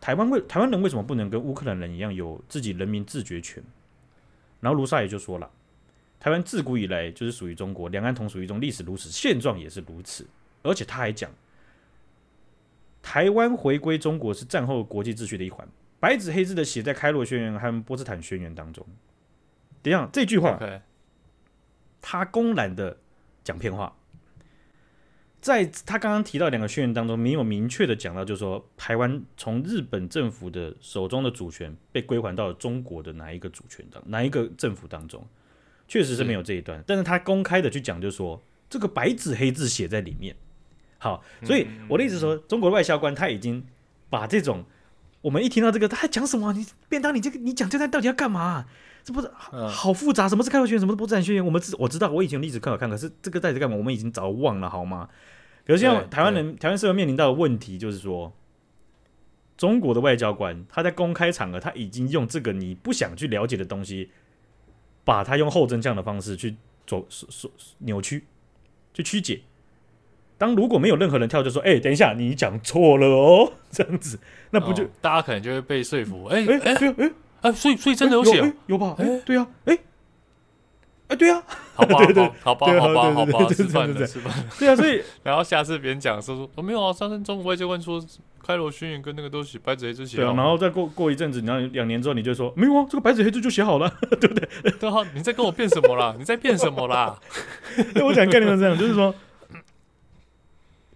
[0.00, 3.62] 台湾为台湾人为什么不能跟乌克兰人一样有自己人民自决权？”
[4.60, 5.50] 然后卢萨也就说了。
[6.20, 10.24] 台湾自古以来就是属于中国，两岸同属一中，历史如此，现状也是如此。
[10.62, 11.28] 而且他还讲，
[13.02, 15.68] 台湾回归中国是战后国际秩序的一环，
[16.00, 18.86] 白纸黑字的写在《开罗宣言》和波茨坦宣言当中。
[19.82, 20.80] 等一下，这句话，Okay.
[22.00, 22.96] 他公然的
[23.42, 23.96] 讲骗话，
[25.40, 35.26] 在他刚刚提到两个宣言当中，没有明确的讲到，就是说台湾从日本政府的手中的主权被归还到了中国的哪一个主权当哪一个政府当中。
[35.88, 40.34] 确实是没有这一段，是但是他公开的去讲，就是说这个白纸黑字写在里面。
[41.02, 43.66] 好，所以我的意思说，中国的外交官他已经
[44.08, 44.64] 把这种
[45.20, 46.52] 我们一听到这个，他还讲什么？
[46.52, 48.66] 你便当，你这个你讲这段到底要干嘛？
[49.02, 49.28] 这不是
[49.68, 50.28] 好复杂？
[50.28, 50.78] 什么是开罗宣言？
[50.78, 51.44] 什么是波茨坦宣言？
[51.44, 53.76] 我们知我知道，我以前历史课有看，可是这个到底在干嘛？
[53.76, 55.08] 我们已经早忘了，好吗？
[55.64, 58.32] 比如像台湾人，台湾社会面临到的问题就是说，
[59.56, 64.10] 中国的外交官他在公开场合，他已经用这个你不想去了解的东西。
[65.04, 66.54] 把他用后真相的方式去
[66.86, 67.04] 做
[67.78, 68.24] 扭曲，
[68.94, 69.42] 去曲解。
[70.42, 73.52] 当如果没有任何人跳，就说：“哎、欸，等一下，你讲错了哦。
[73.70, 74.18] ”这样子，
[74.50, 76.24] 那不就、哦、大家可能就会被说服？
[76.24, 77.10] 哎哎哎哎
[77.42, 78.96] 哎，所以所以真的有写、欸、有吧？
[78.98, 79.82] 哎、欸，对呀、啊，哎、欸，哎、
[81.10, 84.32] 欸，对呀、啊，好吧，对对好吧，好吧，好吧， 吃饭的吃饭。
[84.58, 88.04] 对啊，所以 然后下次别人讲说说，我没有啊，上次中国外交官说。
[88.44, 93.88] 开罗宣言跟那个都写白纸黑字写，对啊，然后再过过一阵子，然后两年之后，你就说没有啊，这个白纸黑字就写好了，
[94.20, 94.48] 对不对？
[94.80, 96.12] 对啊，你在跟我变什么啦？
[96.18, 97.16] 你在变什么啦？
[98.04, 99.14] 我想概念是这样，就是说，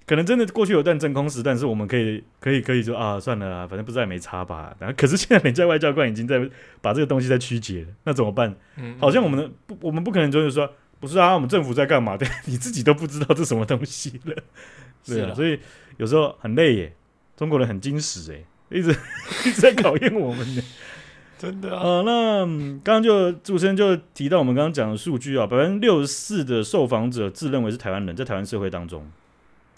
[0.06, 4.74] 可能真的过去有段真空时，但是我们可以可以可以说啊，算了啦，反正不知道也没差吧。
[4.78, 6.40] 然后可是现在人家外交官已经在
[6.80, 8.54] 把这个东西在曲解了，那怎么办？
[8.76, 12.16] 嗯，好像我们的不，我们不可能就是说，不是啊，我们政府在干嘛？
[12.16, 14.34] 对，你自己都不知道这什么东西了，
[15.04, 15.58] 对啊，所以
[15.96, 16.92] 有时候很累耶。
[17.36, 18.40] 中国人很精实哎，
[18.78, 18.90] 一直
[19.44, 20.62] 一直在考验我们呢，
[21.36, 21.82] 真的啊。
[21.82, 22.46] 呃、那
[22.82, 29.06] 刚刚就主持人就提到我们刚刚讲的数据啊，百分之六十四的受访者自认为是台湾人，在台湾社会当中，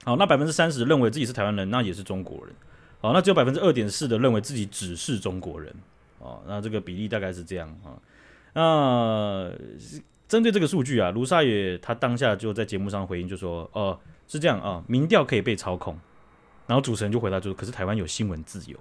[0.04, 2.54] 好，那百分之三十认为自己是台湾人，那也是中国人，
[3.00, 5.74] 好，那只有百分之二点四的认为自己只是中国人，
[6.18, 7.98] 哦，那这个比例大概是这样啊。
[8.54, 9.50] 那
[10.26, 15.98] 针对这个数据啊，卢沙野他当下就在节目上回应，就说：“哦、呃，是这样啊，民调可以被操控。”
[16.66, 18.78] 然后主持人就回答，就说：“可是台湾有新闻自由，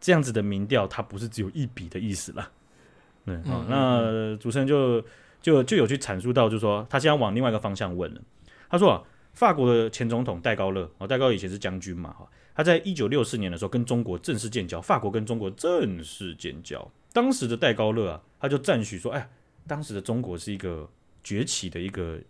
[0.00, 2.50] 这样子的民调，它不是只有一笔的意思啦。”
[3.24, 5.02] 对，嗯嗯嗯，那主持人就
[5.40, 8.20] 就就有去阐述到，就是说他现在往另外一个方向问了。
[8.68, 9.02] 他说啊，
[9.32, 16.90] 法国的前总统戴高乐，哦，戴高乐以前是将军嘛，哈，他在一九六四年的时候跟中国正式建交，法国跟中国正式建交。
[17.12, 19.30] 当时的戴高乐啊，他就赞许说：“哎，
[19.66, 20.90] 当时的中国是一个
[21.22, 22.20] 崛起的一个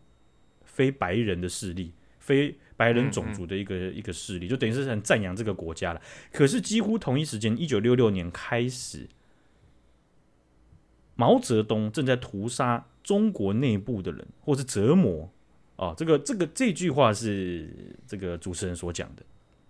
[0.65, 6.01] 非白人的势力，非。”白人种族的一个嗯嗯一个势力，就等于是很赞扬这个国家了。
[6.33, 9.07] 可是几乎同一时间，一九六六年开始，
[11.15, 15.31] 毛泽东正在屠杀中国内部的人，或是折磨
[15.81, 17.67] 哦，这个这个这句话是
[18.07, 19.23] 这个主持人所讲的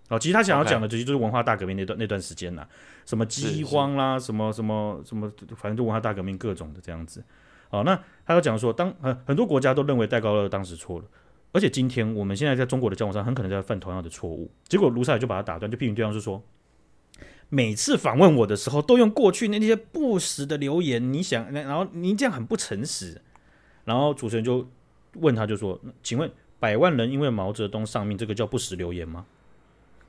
[0.08, 0.18] 哦。
[0.18, 2.66] 其实他想要讲的，其实就是文化大革命那段那段时间呐，
[3.06, 7.22] 什么饥荒啦，什么什么什么，反正就文化大革命各种的这样子。
[7.70, 7.94] 哦，那
[8.26, 11.04] 他要讲说，当很很多国家都认为戴高乐当时错了。
[11.52, 14.50] 而且今天我们现在在中国的交往上，很可能在犯同样的错误。
[14.66, 16.42] 结果卢塞尔就把他打断，就批评对方是说，
[17.48, 21.12] 每次访问我的时候，都用过去那些不实的留言。
[21.12, 23.22] 你想，然后您这样很不诚实。
[23.84, 24.68] 然后主持人就
[25.14, 29.26] 问他，就说：“请问百万人因为毛泽东丧命，这个叫不实留言吗？”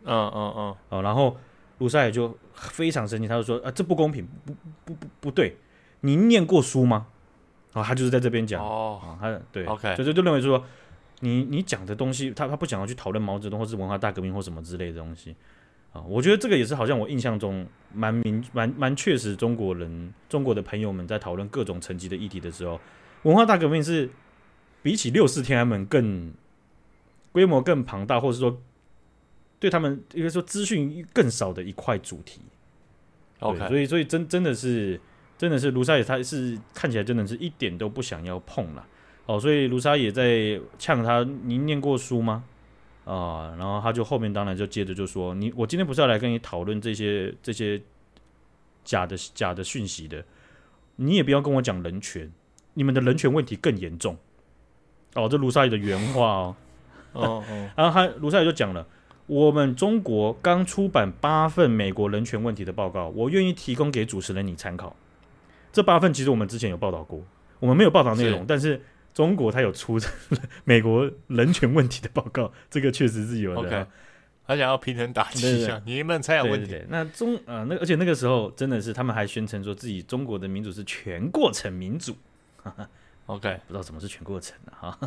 [0.06, 0.76] 嗯嗯嗯。
[0.90, 1.38] 哦，然后
[1.80, 4.54] 卢赛也就非常生气，他就说：“啊，这不公平，不
[4.86, 5.58] 不不不对。
[6.02, 7.08] 您念过书吗？”
[7.74, 10.64] 啊，他就是在这边讲哦，他对，OK，就就就认为说。
[11.24, 15.36] 你你讲的东西，他他不想要去讨论毛泽东或是文化大革命或什么之类的东西
[15.94, 22.80] 啊，我觉得这个也是好像我印象中蛮明蛮蛮确实，中国人中国的朋友们在讨论各种层级的议题的时候，
[23.22, 24.10] 文化大革命是
[24.82, 26.34] 比起六四天安门更
[27.32, 28.62] 规模更庞大，或是说
[29.60, 32.42] 对他们应该说资讯更少的一块主题。
[33.40, 35.00] OK，所以所以真真的是
[35.38, 38.88] 真的是卢沙野他是看起来真的是一点都不想要碰了。
[39.28, 42.44] 哦，所以卢沙也在呛他：“你念过书吗？”
[43.06, 47.82] 啊，然后他就后面当然就接着就说：“你我今天不是要来跟你讨论这些这些
[48.84, 50.24] 假的假的讯息的，
[50.98, 52.32] 你也不要跟我讲人权，
[52.74, 54.18] 你们的人权问题更严重。”
[55.16, 56.56] 哦，这卢沙野的原话哦。
[57.14, 57.44] 哦哦，
[57.76, 58.86] 然后他卢沙野就讲了
[59.28, 64.96] ：“我们中国刚出版八份美国人权问题的报告，我愿意提供给主持人你参考。
[65.72, 67.22] 这八份其实我们之前有报道过，
[67.60, 68.82] 我们没有报道内容，是但是。”
[69.14, 70.00] 中国他有出
[70.64, 73.70] 美国人权问题的报告，这个确实是有的。
[73.70, 73.86] Okay.
[74.48, 76.68] 他想要平衡打击一下，你们才有问题。
[76.68, 82.16] 对对对，那中啊，那而且那个时候真的是他们还宣称说自己中国的民主是全过程民主。
[83.32, 84.98] OK，不知道什么是全过程啊？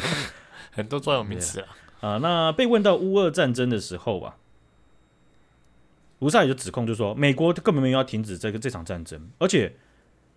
[0.72, 1.68] 很多专有名词啊。
[2.00, 4.36] 啊，那被问到乌俄战争的时候啊，
[6.18, 9.74] 卢沙也就指控就说，美国根本没有要停止这个这场战争，而且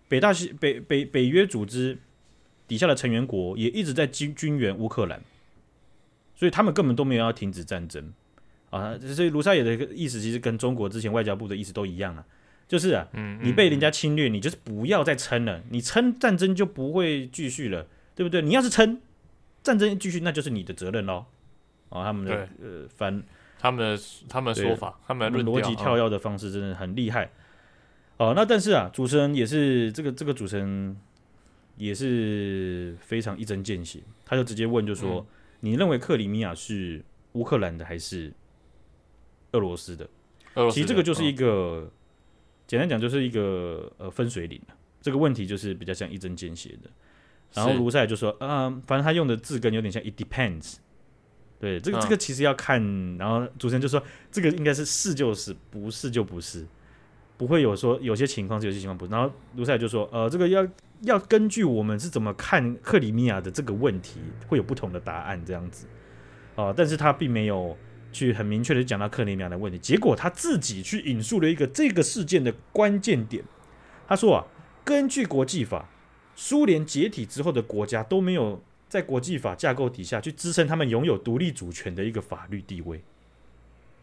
[0.08, 1.98] 北大西北北北约组织。
[2.68, 5.22] 底下的成员国也一直在军军援乌克兰，
[6.34, 8.12] 所以他们根本都没有要停止战争
[8.70, 8.98] 啊。
[9.14, 12.26] 所以卢沙也的意思其实跟中国之前外交部的意思都一样啊，
[12.68, 13.08] 就是啊，
[13.42, 18.42] 你被人家侵略，你就是不要再撑了，你撑战争就不会继续了，对不对？
[18.42, 19.00] 你要是撑
[19.62, 21.24] 战争继续，那就是你的责任喽。
[21.88, 23.22] 哦，他们的呃反
[23.58, 27.30] 他们的他们的说法，他们逻辑跳跃的方式真的很厉害。
[28.16, 30.96] 哦，那但是啊，主持人也是这个这个主持人。
[31.78, 35.26] 也是非常一针见血，他就直接问，就说：“嗯、
[35.60, 38.32] 你认为克里米亚是乌克兰的还是
[39.52, 40.08] 俄罗斯的？”
[40.72, 41.90] 其实这个就是一个、哦、
[42.66, 44.60] 简单讲，就是一个呃分水岭。
[45.00, 46.90] 这个问题就是比较像一针见血的。
[47.54, 50.76] 然后卢塞就说：“啊、呃，反正他用的字根有点像 ‘it depends’。”
[51.60, 53.16] 对，这个、嗯、这个其实要看。
[53.16, 56.66] 然后主持人就说：“这个应该是是就是，不是就不是，
[57.36, 60.66] 不会有说有些情况是有些情况不是。”然后卢塞就说：“呃，这个要。”
[61.02, 65.86] 要根据我们是怎么看克里米亚的这个问题，会有不同的答案这样子
[66.54, 67.76] 啊，但是他并没有
[68.16, 73.44] 去很明确的讲到克里米亚的问题，结果他自己去引述了一个这个事件的关键点，
[74.08, 74.46] 他说啊，
[74.84, 75.88] 根据国际法，
[76.34, 83.04] 苏联解体之后的国家都没有在国际法架构底下去支撑他们拥有独立主权的一个法律地位。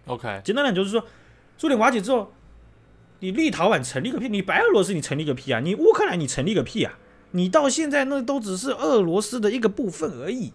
[0.06, 1.06] OK，简单讲就是说，
[1.58, 2.32] 苏联瓦解之后。
[3.20, 7.00] 你立陶宛成立个屁，你白俄罗斯你成立个屁啊，你乌克兰你成立个屁啊，
[7.32, 10.52] 你到现在那都只是俄罗斯的一个部分而已。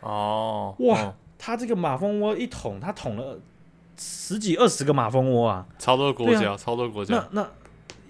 [0.00, 3.40] 哦，哇，哦、他这个马蜂窝一捅，他捅了
[3.96, 7.14] 十几二十个马蜂窝啊，超多国家，啊、超多国家。
[7.14, 7.50] 那那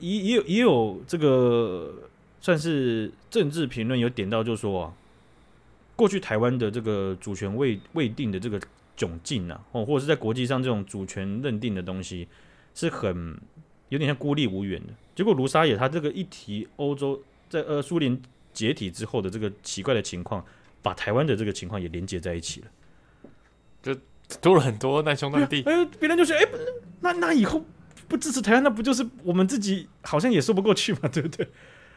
[0.01, 1.95] 也也有也有这个
[2.41, 4.93] 算是政治评论有点到，就说啊，
[5.95, 8.59] 过去台湾的这个主权未未定的这个
[8.97, 12.27] 窘境啊，哦，或者是在国际上这种主权认定的东西
[12.75, 13.39] 是很。
[13.91, 15.33] 有点像孤立无援的结果。
[15.33, 17.19] 卢沙野他这个一提欧洲
[17.49, 18.21] 在呃苏联
[18.53, 20.45] 解体之后的这个奇怪的情况，
[20.83, 22.67] 把台湾的这个情况也连接在一起了，
[23.95, 24.01] 就
[24.41, 25.63] 多了很多难兄难弟。
[25.63, 26.49] 哎，别、欸、人就说：“哎、欸，
[27.01, 27.65] 那那以后
[28.07, 31.49] 不支持台湾，那不就是我们自己好像也说不过去嘛，对不对？”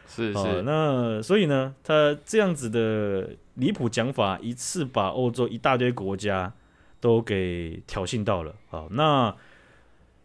[0.07, 0.61] 是是、哦。
[0.65, 6.53] 那所以呢，他这样子的离谱讲法，一次把欧洲一大堆国家
[6.99, 8.55] 都给挑衅到了。
[8.69, 9.35] 好，那。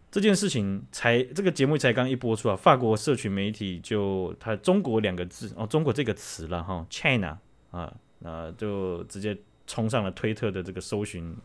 [0.09, 7.37] 这件事情才这个节目才刚一播出啊，法国社群媒体就他“中国”两个字哦，“中国”这个词了哈，China
[7.71, 9.37] 啊，那就直接
[9.67, 11.37] 冲上了推特的这个搜寻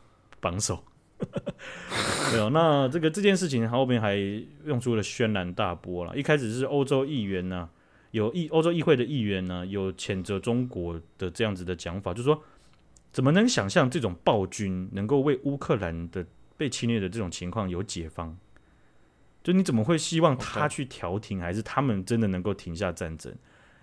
[0.41, 0.83] 榜首。
[2.33, 4.15] 没有，那这个这件事情后面还
[4.65, 6.17] 用出了轩然大波了。
[6.17, 7.69] 一开始是欧洲议员呢、
[8.09, 12.43] 有议欧洲议会的议员呢、有谴责中国的这样子的讲法，就是说
[13.11, 16.25] 怎么能想象这种暴君能够为乌克兰的
[16.57, 18.35] 被侵略的这种情况有解方？
[19.43, 23.31] 就你怎么会希望他去调停还是他们真的能够停下战争？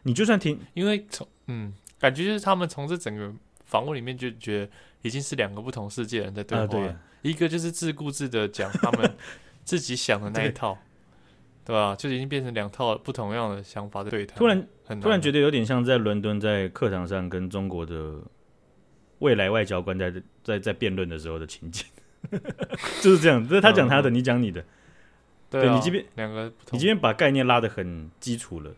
[0.03, 3.33] 你就算停，因为从嗯，感觉就是他们从这整个
[3.65, 4.71] 访问里面就觉得
[5.03, 6.63] 已经是两个不同世界的人在对话。
[6.65, 9.17] 呃、对一个就是自顾自的讲他们
[9.65, 10.75] 自己想的那一套，
[11.65, 11.95] 对，对吧？
[11.97, 14.39] 就已经变成两套不同样的想法的对谈。
[14.39, 14.69] 突然，
[15.01, 18.15] 突然觉得有点像在伦敦在课堂上跟中国的
[19.19, 20.13] 未来外交官在
[20.45, 21.85] 在在辩论的时候的情景，
[23.03, 23.47] 就是这样。
[23.47, 24.65] 就是他讲他的，嗯、你讲你的。
[25.51, 28.71] 对，对你即便两个，你即便把概念拉得很基础了，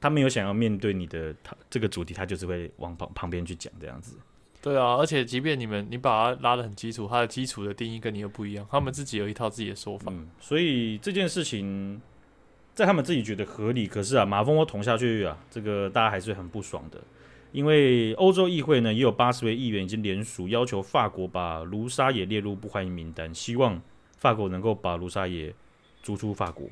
[0.00, 4.16] 他没有想要面对你的他这个主题，他就是会往旁旁边去讲这样子。
[4.64, 10.10] 对啊，而且即便你们你把它拉得很基础，它的基础的定义跟你又不一样，他们自己有一套自己的说法。
[10.10, 12.00] 嗯，所以这件事情
[12.72, 16.98] 在他们自己觉得合理，可是啊，马蜂窝捅下去啊，这个大家还是很不爽的。
[17.52, 23.80] 因为欧洲议会呢，也有八十位议员已经联署要求法国把卢沙野列入不欢迎名单，希望。
[24.16, 25.54] 法国能够把卢沙野
[26.02, 26.66] 逐出法国，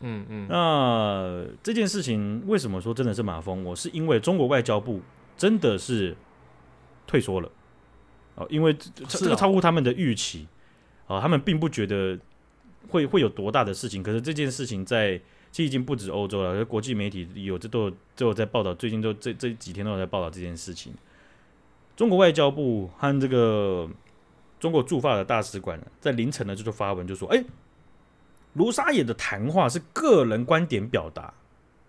[0.00, 0.46] 嗯嗯。
[0.46, 3.74] 那这件事情为什么说真的是马蜂窝？
[3.74, 5.00] 是因为中国外交部
[5.38, 6.14] 真的是
[7.10, 7.50] 退缩了
[8.36, 10.46] 哦，因为这这个超乎他们的预期
[11.08, 12.16] 啊，他们并不觉得
[12.88, 14.00] 会会有多大的事情。
[14.00, 15.18] 可是这件事情在
[15.50, 20.94] 其实已经不止欧洲了，国际媒体有这都有都有在报道，最近都这这几天都有在报道这件事情。
[21.96, 23.90] 中国外交部和这个
[24.60, 27.44] 中国驻法的大使馆在凌晨呢就发文就说：“哎，
[28.54, 31.34] 卢沙野的谈话是个人观点表达，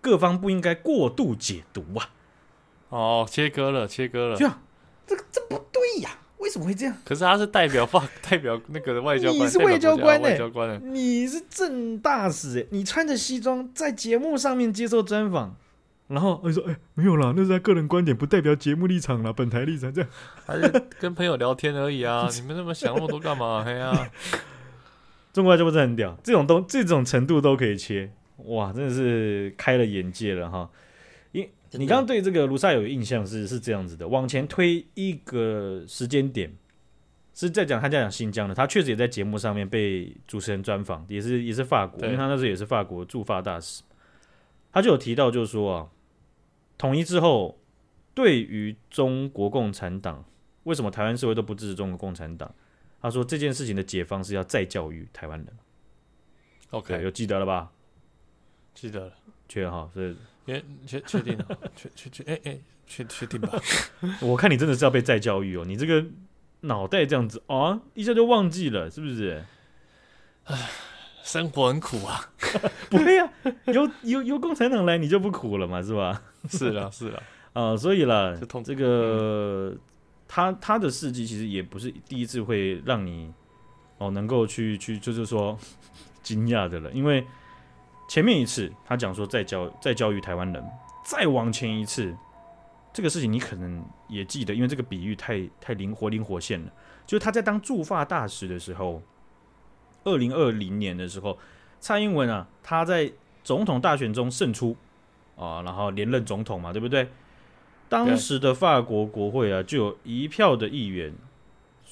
[0.00, 2.10] 各方不应该过度解读啊。”
[2.90, 4.60] 哦，切割了，切割了，这样，
[5.06, 6.94] 这个这不对呀、啊，为什么会这样？
[7.04, 10.32] 可是他是代表 法，代表那个外交官，你是外交官呢、欸？
[10.32, 15.56] 外交官、欸，你是正大使、欸，你穿着西装在节目上面接受专访。
[16.08, 20.10] 然后他说：“哎，没有啦，那是他个人观点，不代表节目立场啦，本台立场这样，
[20.44, 22.28] 还是跟朋友聊天而已啊！
[22.34, 23.64] 你们那么想那么多干嘛？
[23.66, 24.10] 哎呀，
[25.32, 28.12] 中国外交部真的很屌，这种都这种程度都可以切，
[28.44, 30.68] 哇，真的是开了眼界了哈！
[31.72, 36.52] 因你刚刚对这个卢萨有印象是是这样子的，往前推一个时间点，
[37.34, 43.82] 是在讲他在讲新疆的，他确实也在节目上面被主持人专访，也是也是法国，因为他那时候也是法国驻法大使，
[44.72, 45.88] 他就有提到就是说啊。”
[46.78, 47.60] 统一之后，
[48.12, 50.24] 对于中国共产党，
[50.64, 52.52] 为什么台湾社会都不支持中国共产党？
[53.00, 55.46] 他说这件事情的解方是要再教育台湾人。
[56.70, 57.70] OK，有记得了吧？
[58.74, 59.12] 记得了，
[59.48, 60.16] 确哈，是
[60.46, 61.46] 确确确定了，
[61.76, 63.60] 确确确哎哎，确确定吧？
[64.20, 66.04] 我看你真的是要被再教育哦，你这个
[66.62, 69.44] 脑袋这样子啊，一下就忘记了，是不是？
[70.44, 70.70] 唉。
[71.24, 72.20] 生活很苦啊，
[72.90, 73.32] 不会啊，
[73.66, 76.20] 有有有共产党来，你就不苦了嘛，是吧？
[76.48, 79.78] 是了，是啊，啊，所以啦，这，这个、嗯、
[80.26, 83.32] 他他的事迹其实也不是第一次会让你
[83.98, 85.56] 哦能够去去就是说
[86.24, 87.24] 惊讶的了，因为
[88.12, 90.62] 前面一次他讲说再教再教育台湾人，
[91.02, 92.14] 再往前一次
[92.92, 96.70] 这个事情你可能也记得，因为这个比喻太太灵活灵活现了，
[97.06, 99.00] 就是他在当驻法大使的时候。
[100.04, 101.38] 二零二零年的时候，
[101.80, 103.10] 蔡英文啊，他在
[103.42, 104.76] 总统大选中胜出
[105.34, 107.08] 啊，然后连任总统嘛，对不对？
[107.88, 111.14] 当时的法国国会啊，就有一票的议员，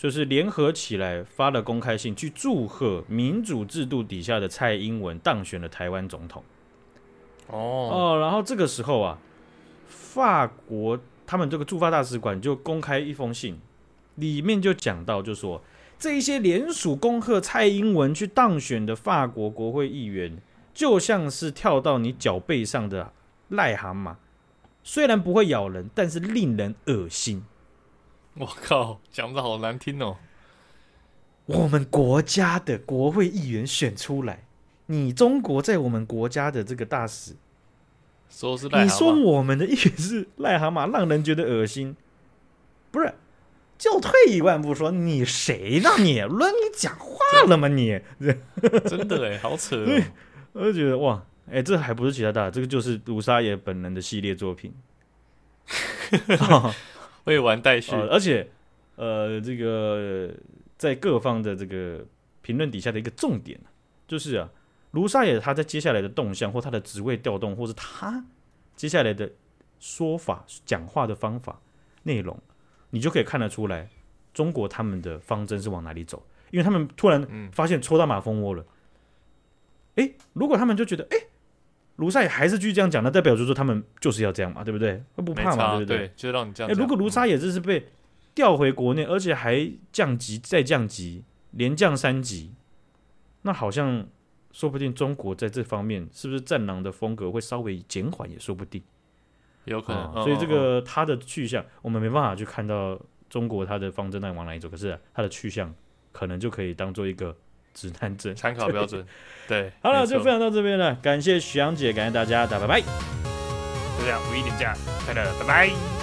[0.00, 6.42] 就是联合起来发了公开信，去祝贺民主制度底下的蔡英文当选了台湾总统。
[7.48, 7.58] 哦
[7.92, 9.18] 哦，然后这个时候啊，
[9.88, 13.60] 法国他们这个驻法大使馆就公开一封信，
[14.14, 15.62] 里面就讲到，就说。
[15.98, 20.40] 这一些联署恭贺蔡英文去当选的法国国会议员，
[20.72, 23.12] 就像是跳到你脚背上的
[23.50, 24.14] 癞蛤蟆，
[24.82, 27.44] 虽然不会咬人，但是令人恶心。
[28.38, 30.16] 我靠，讲的好难听哦！
[31.46, 34.44] 我们国家的国会议员选出来，
[34.86, 37.34] 你中国在我们国家的这个大使，
[38.30, 41.96] 说是癞蛤蟆，你说我们的议员是癞蛤蟆，让人觉得恶心，
[42.90, 43.12] 不是？
[43.76, 47.16] 就退一万步说，你谁让你轮你讲话
[47.48, 47.66] 了吗？
[47.66, 47.98] 你
[48.86, 50.02] 真的哎，好扯、哦！
[50.52, 54.72] 我就觉得哇，哎、欸，这还不是其他大，这个就是卢沙野本人的系列作品，
[57.24, 58.08] 未完待续、呃。
[58.08, 58.48] 而且，
[58.96, 60.32] 呃，这个
[60.76, 62.04] 在各方的这个
[62.42, 63.58] 评论底下的一个重点，
[64.06, 64.50] 就是啊，
[64.92, 68.24] 卢沙野他在接下来的动向，或他的职位调动，或是他
[68.74, 69.30] 接下来的
[69.78, 71.60] 说法、讲话的方法、
[72.02, 72.38] 内容。
[72.92, 73.88] 你就可以看得出来，
[74.34, 78.64] 中国他们的方针是往哪里走，因为他们突然发现抽到马蜂窝了。
[79.94, 81.16] 哎、嗯，如果他们就觉得，哎，
[82.00, 85.02] 卢沙也还是继续这样讲，那代表就是说他们就是要这样嘛，对不对？
[85.16, 85.98] 不怕嘛，对不对？
[85.98, 86.72] 对，就让你这样。
[86.72, 87.86] 哎，如果卢沙也这是被
[88.34, 92.54] 调回国内，而且还降级再降级，连降三级，
[93.42, 94.06] 那好像
[94.50, 98.82] 说不定中国在这方面是不是战狼的风格会稍微减缓，也说不定。
[99.66, 102.98] 有可能，哦、所以这个他的去向，我们没办法去看到
[103.28, 104.70] 中国他的方针在往哪里走。
[104.70, 105.72] 可是他的去向，
[106.12, 107.36] 可能就可以当做一个
[107.74, 109.06] 指南针、参考标准。
[109.48, 110.94] 对，好了，就分享到这边了。
[111.02, 112.80] 感谢徐阳姐，感谢大家，大家拜拜。
[112.80, 115.99] 就这样，五一连假快乐，拜拜。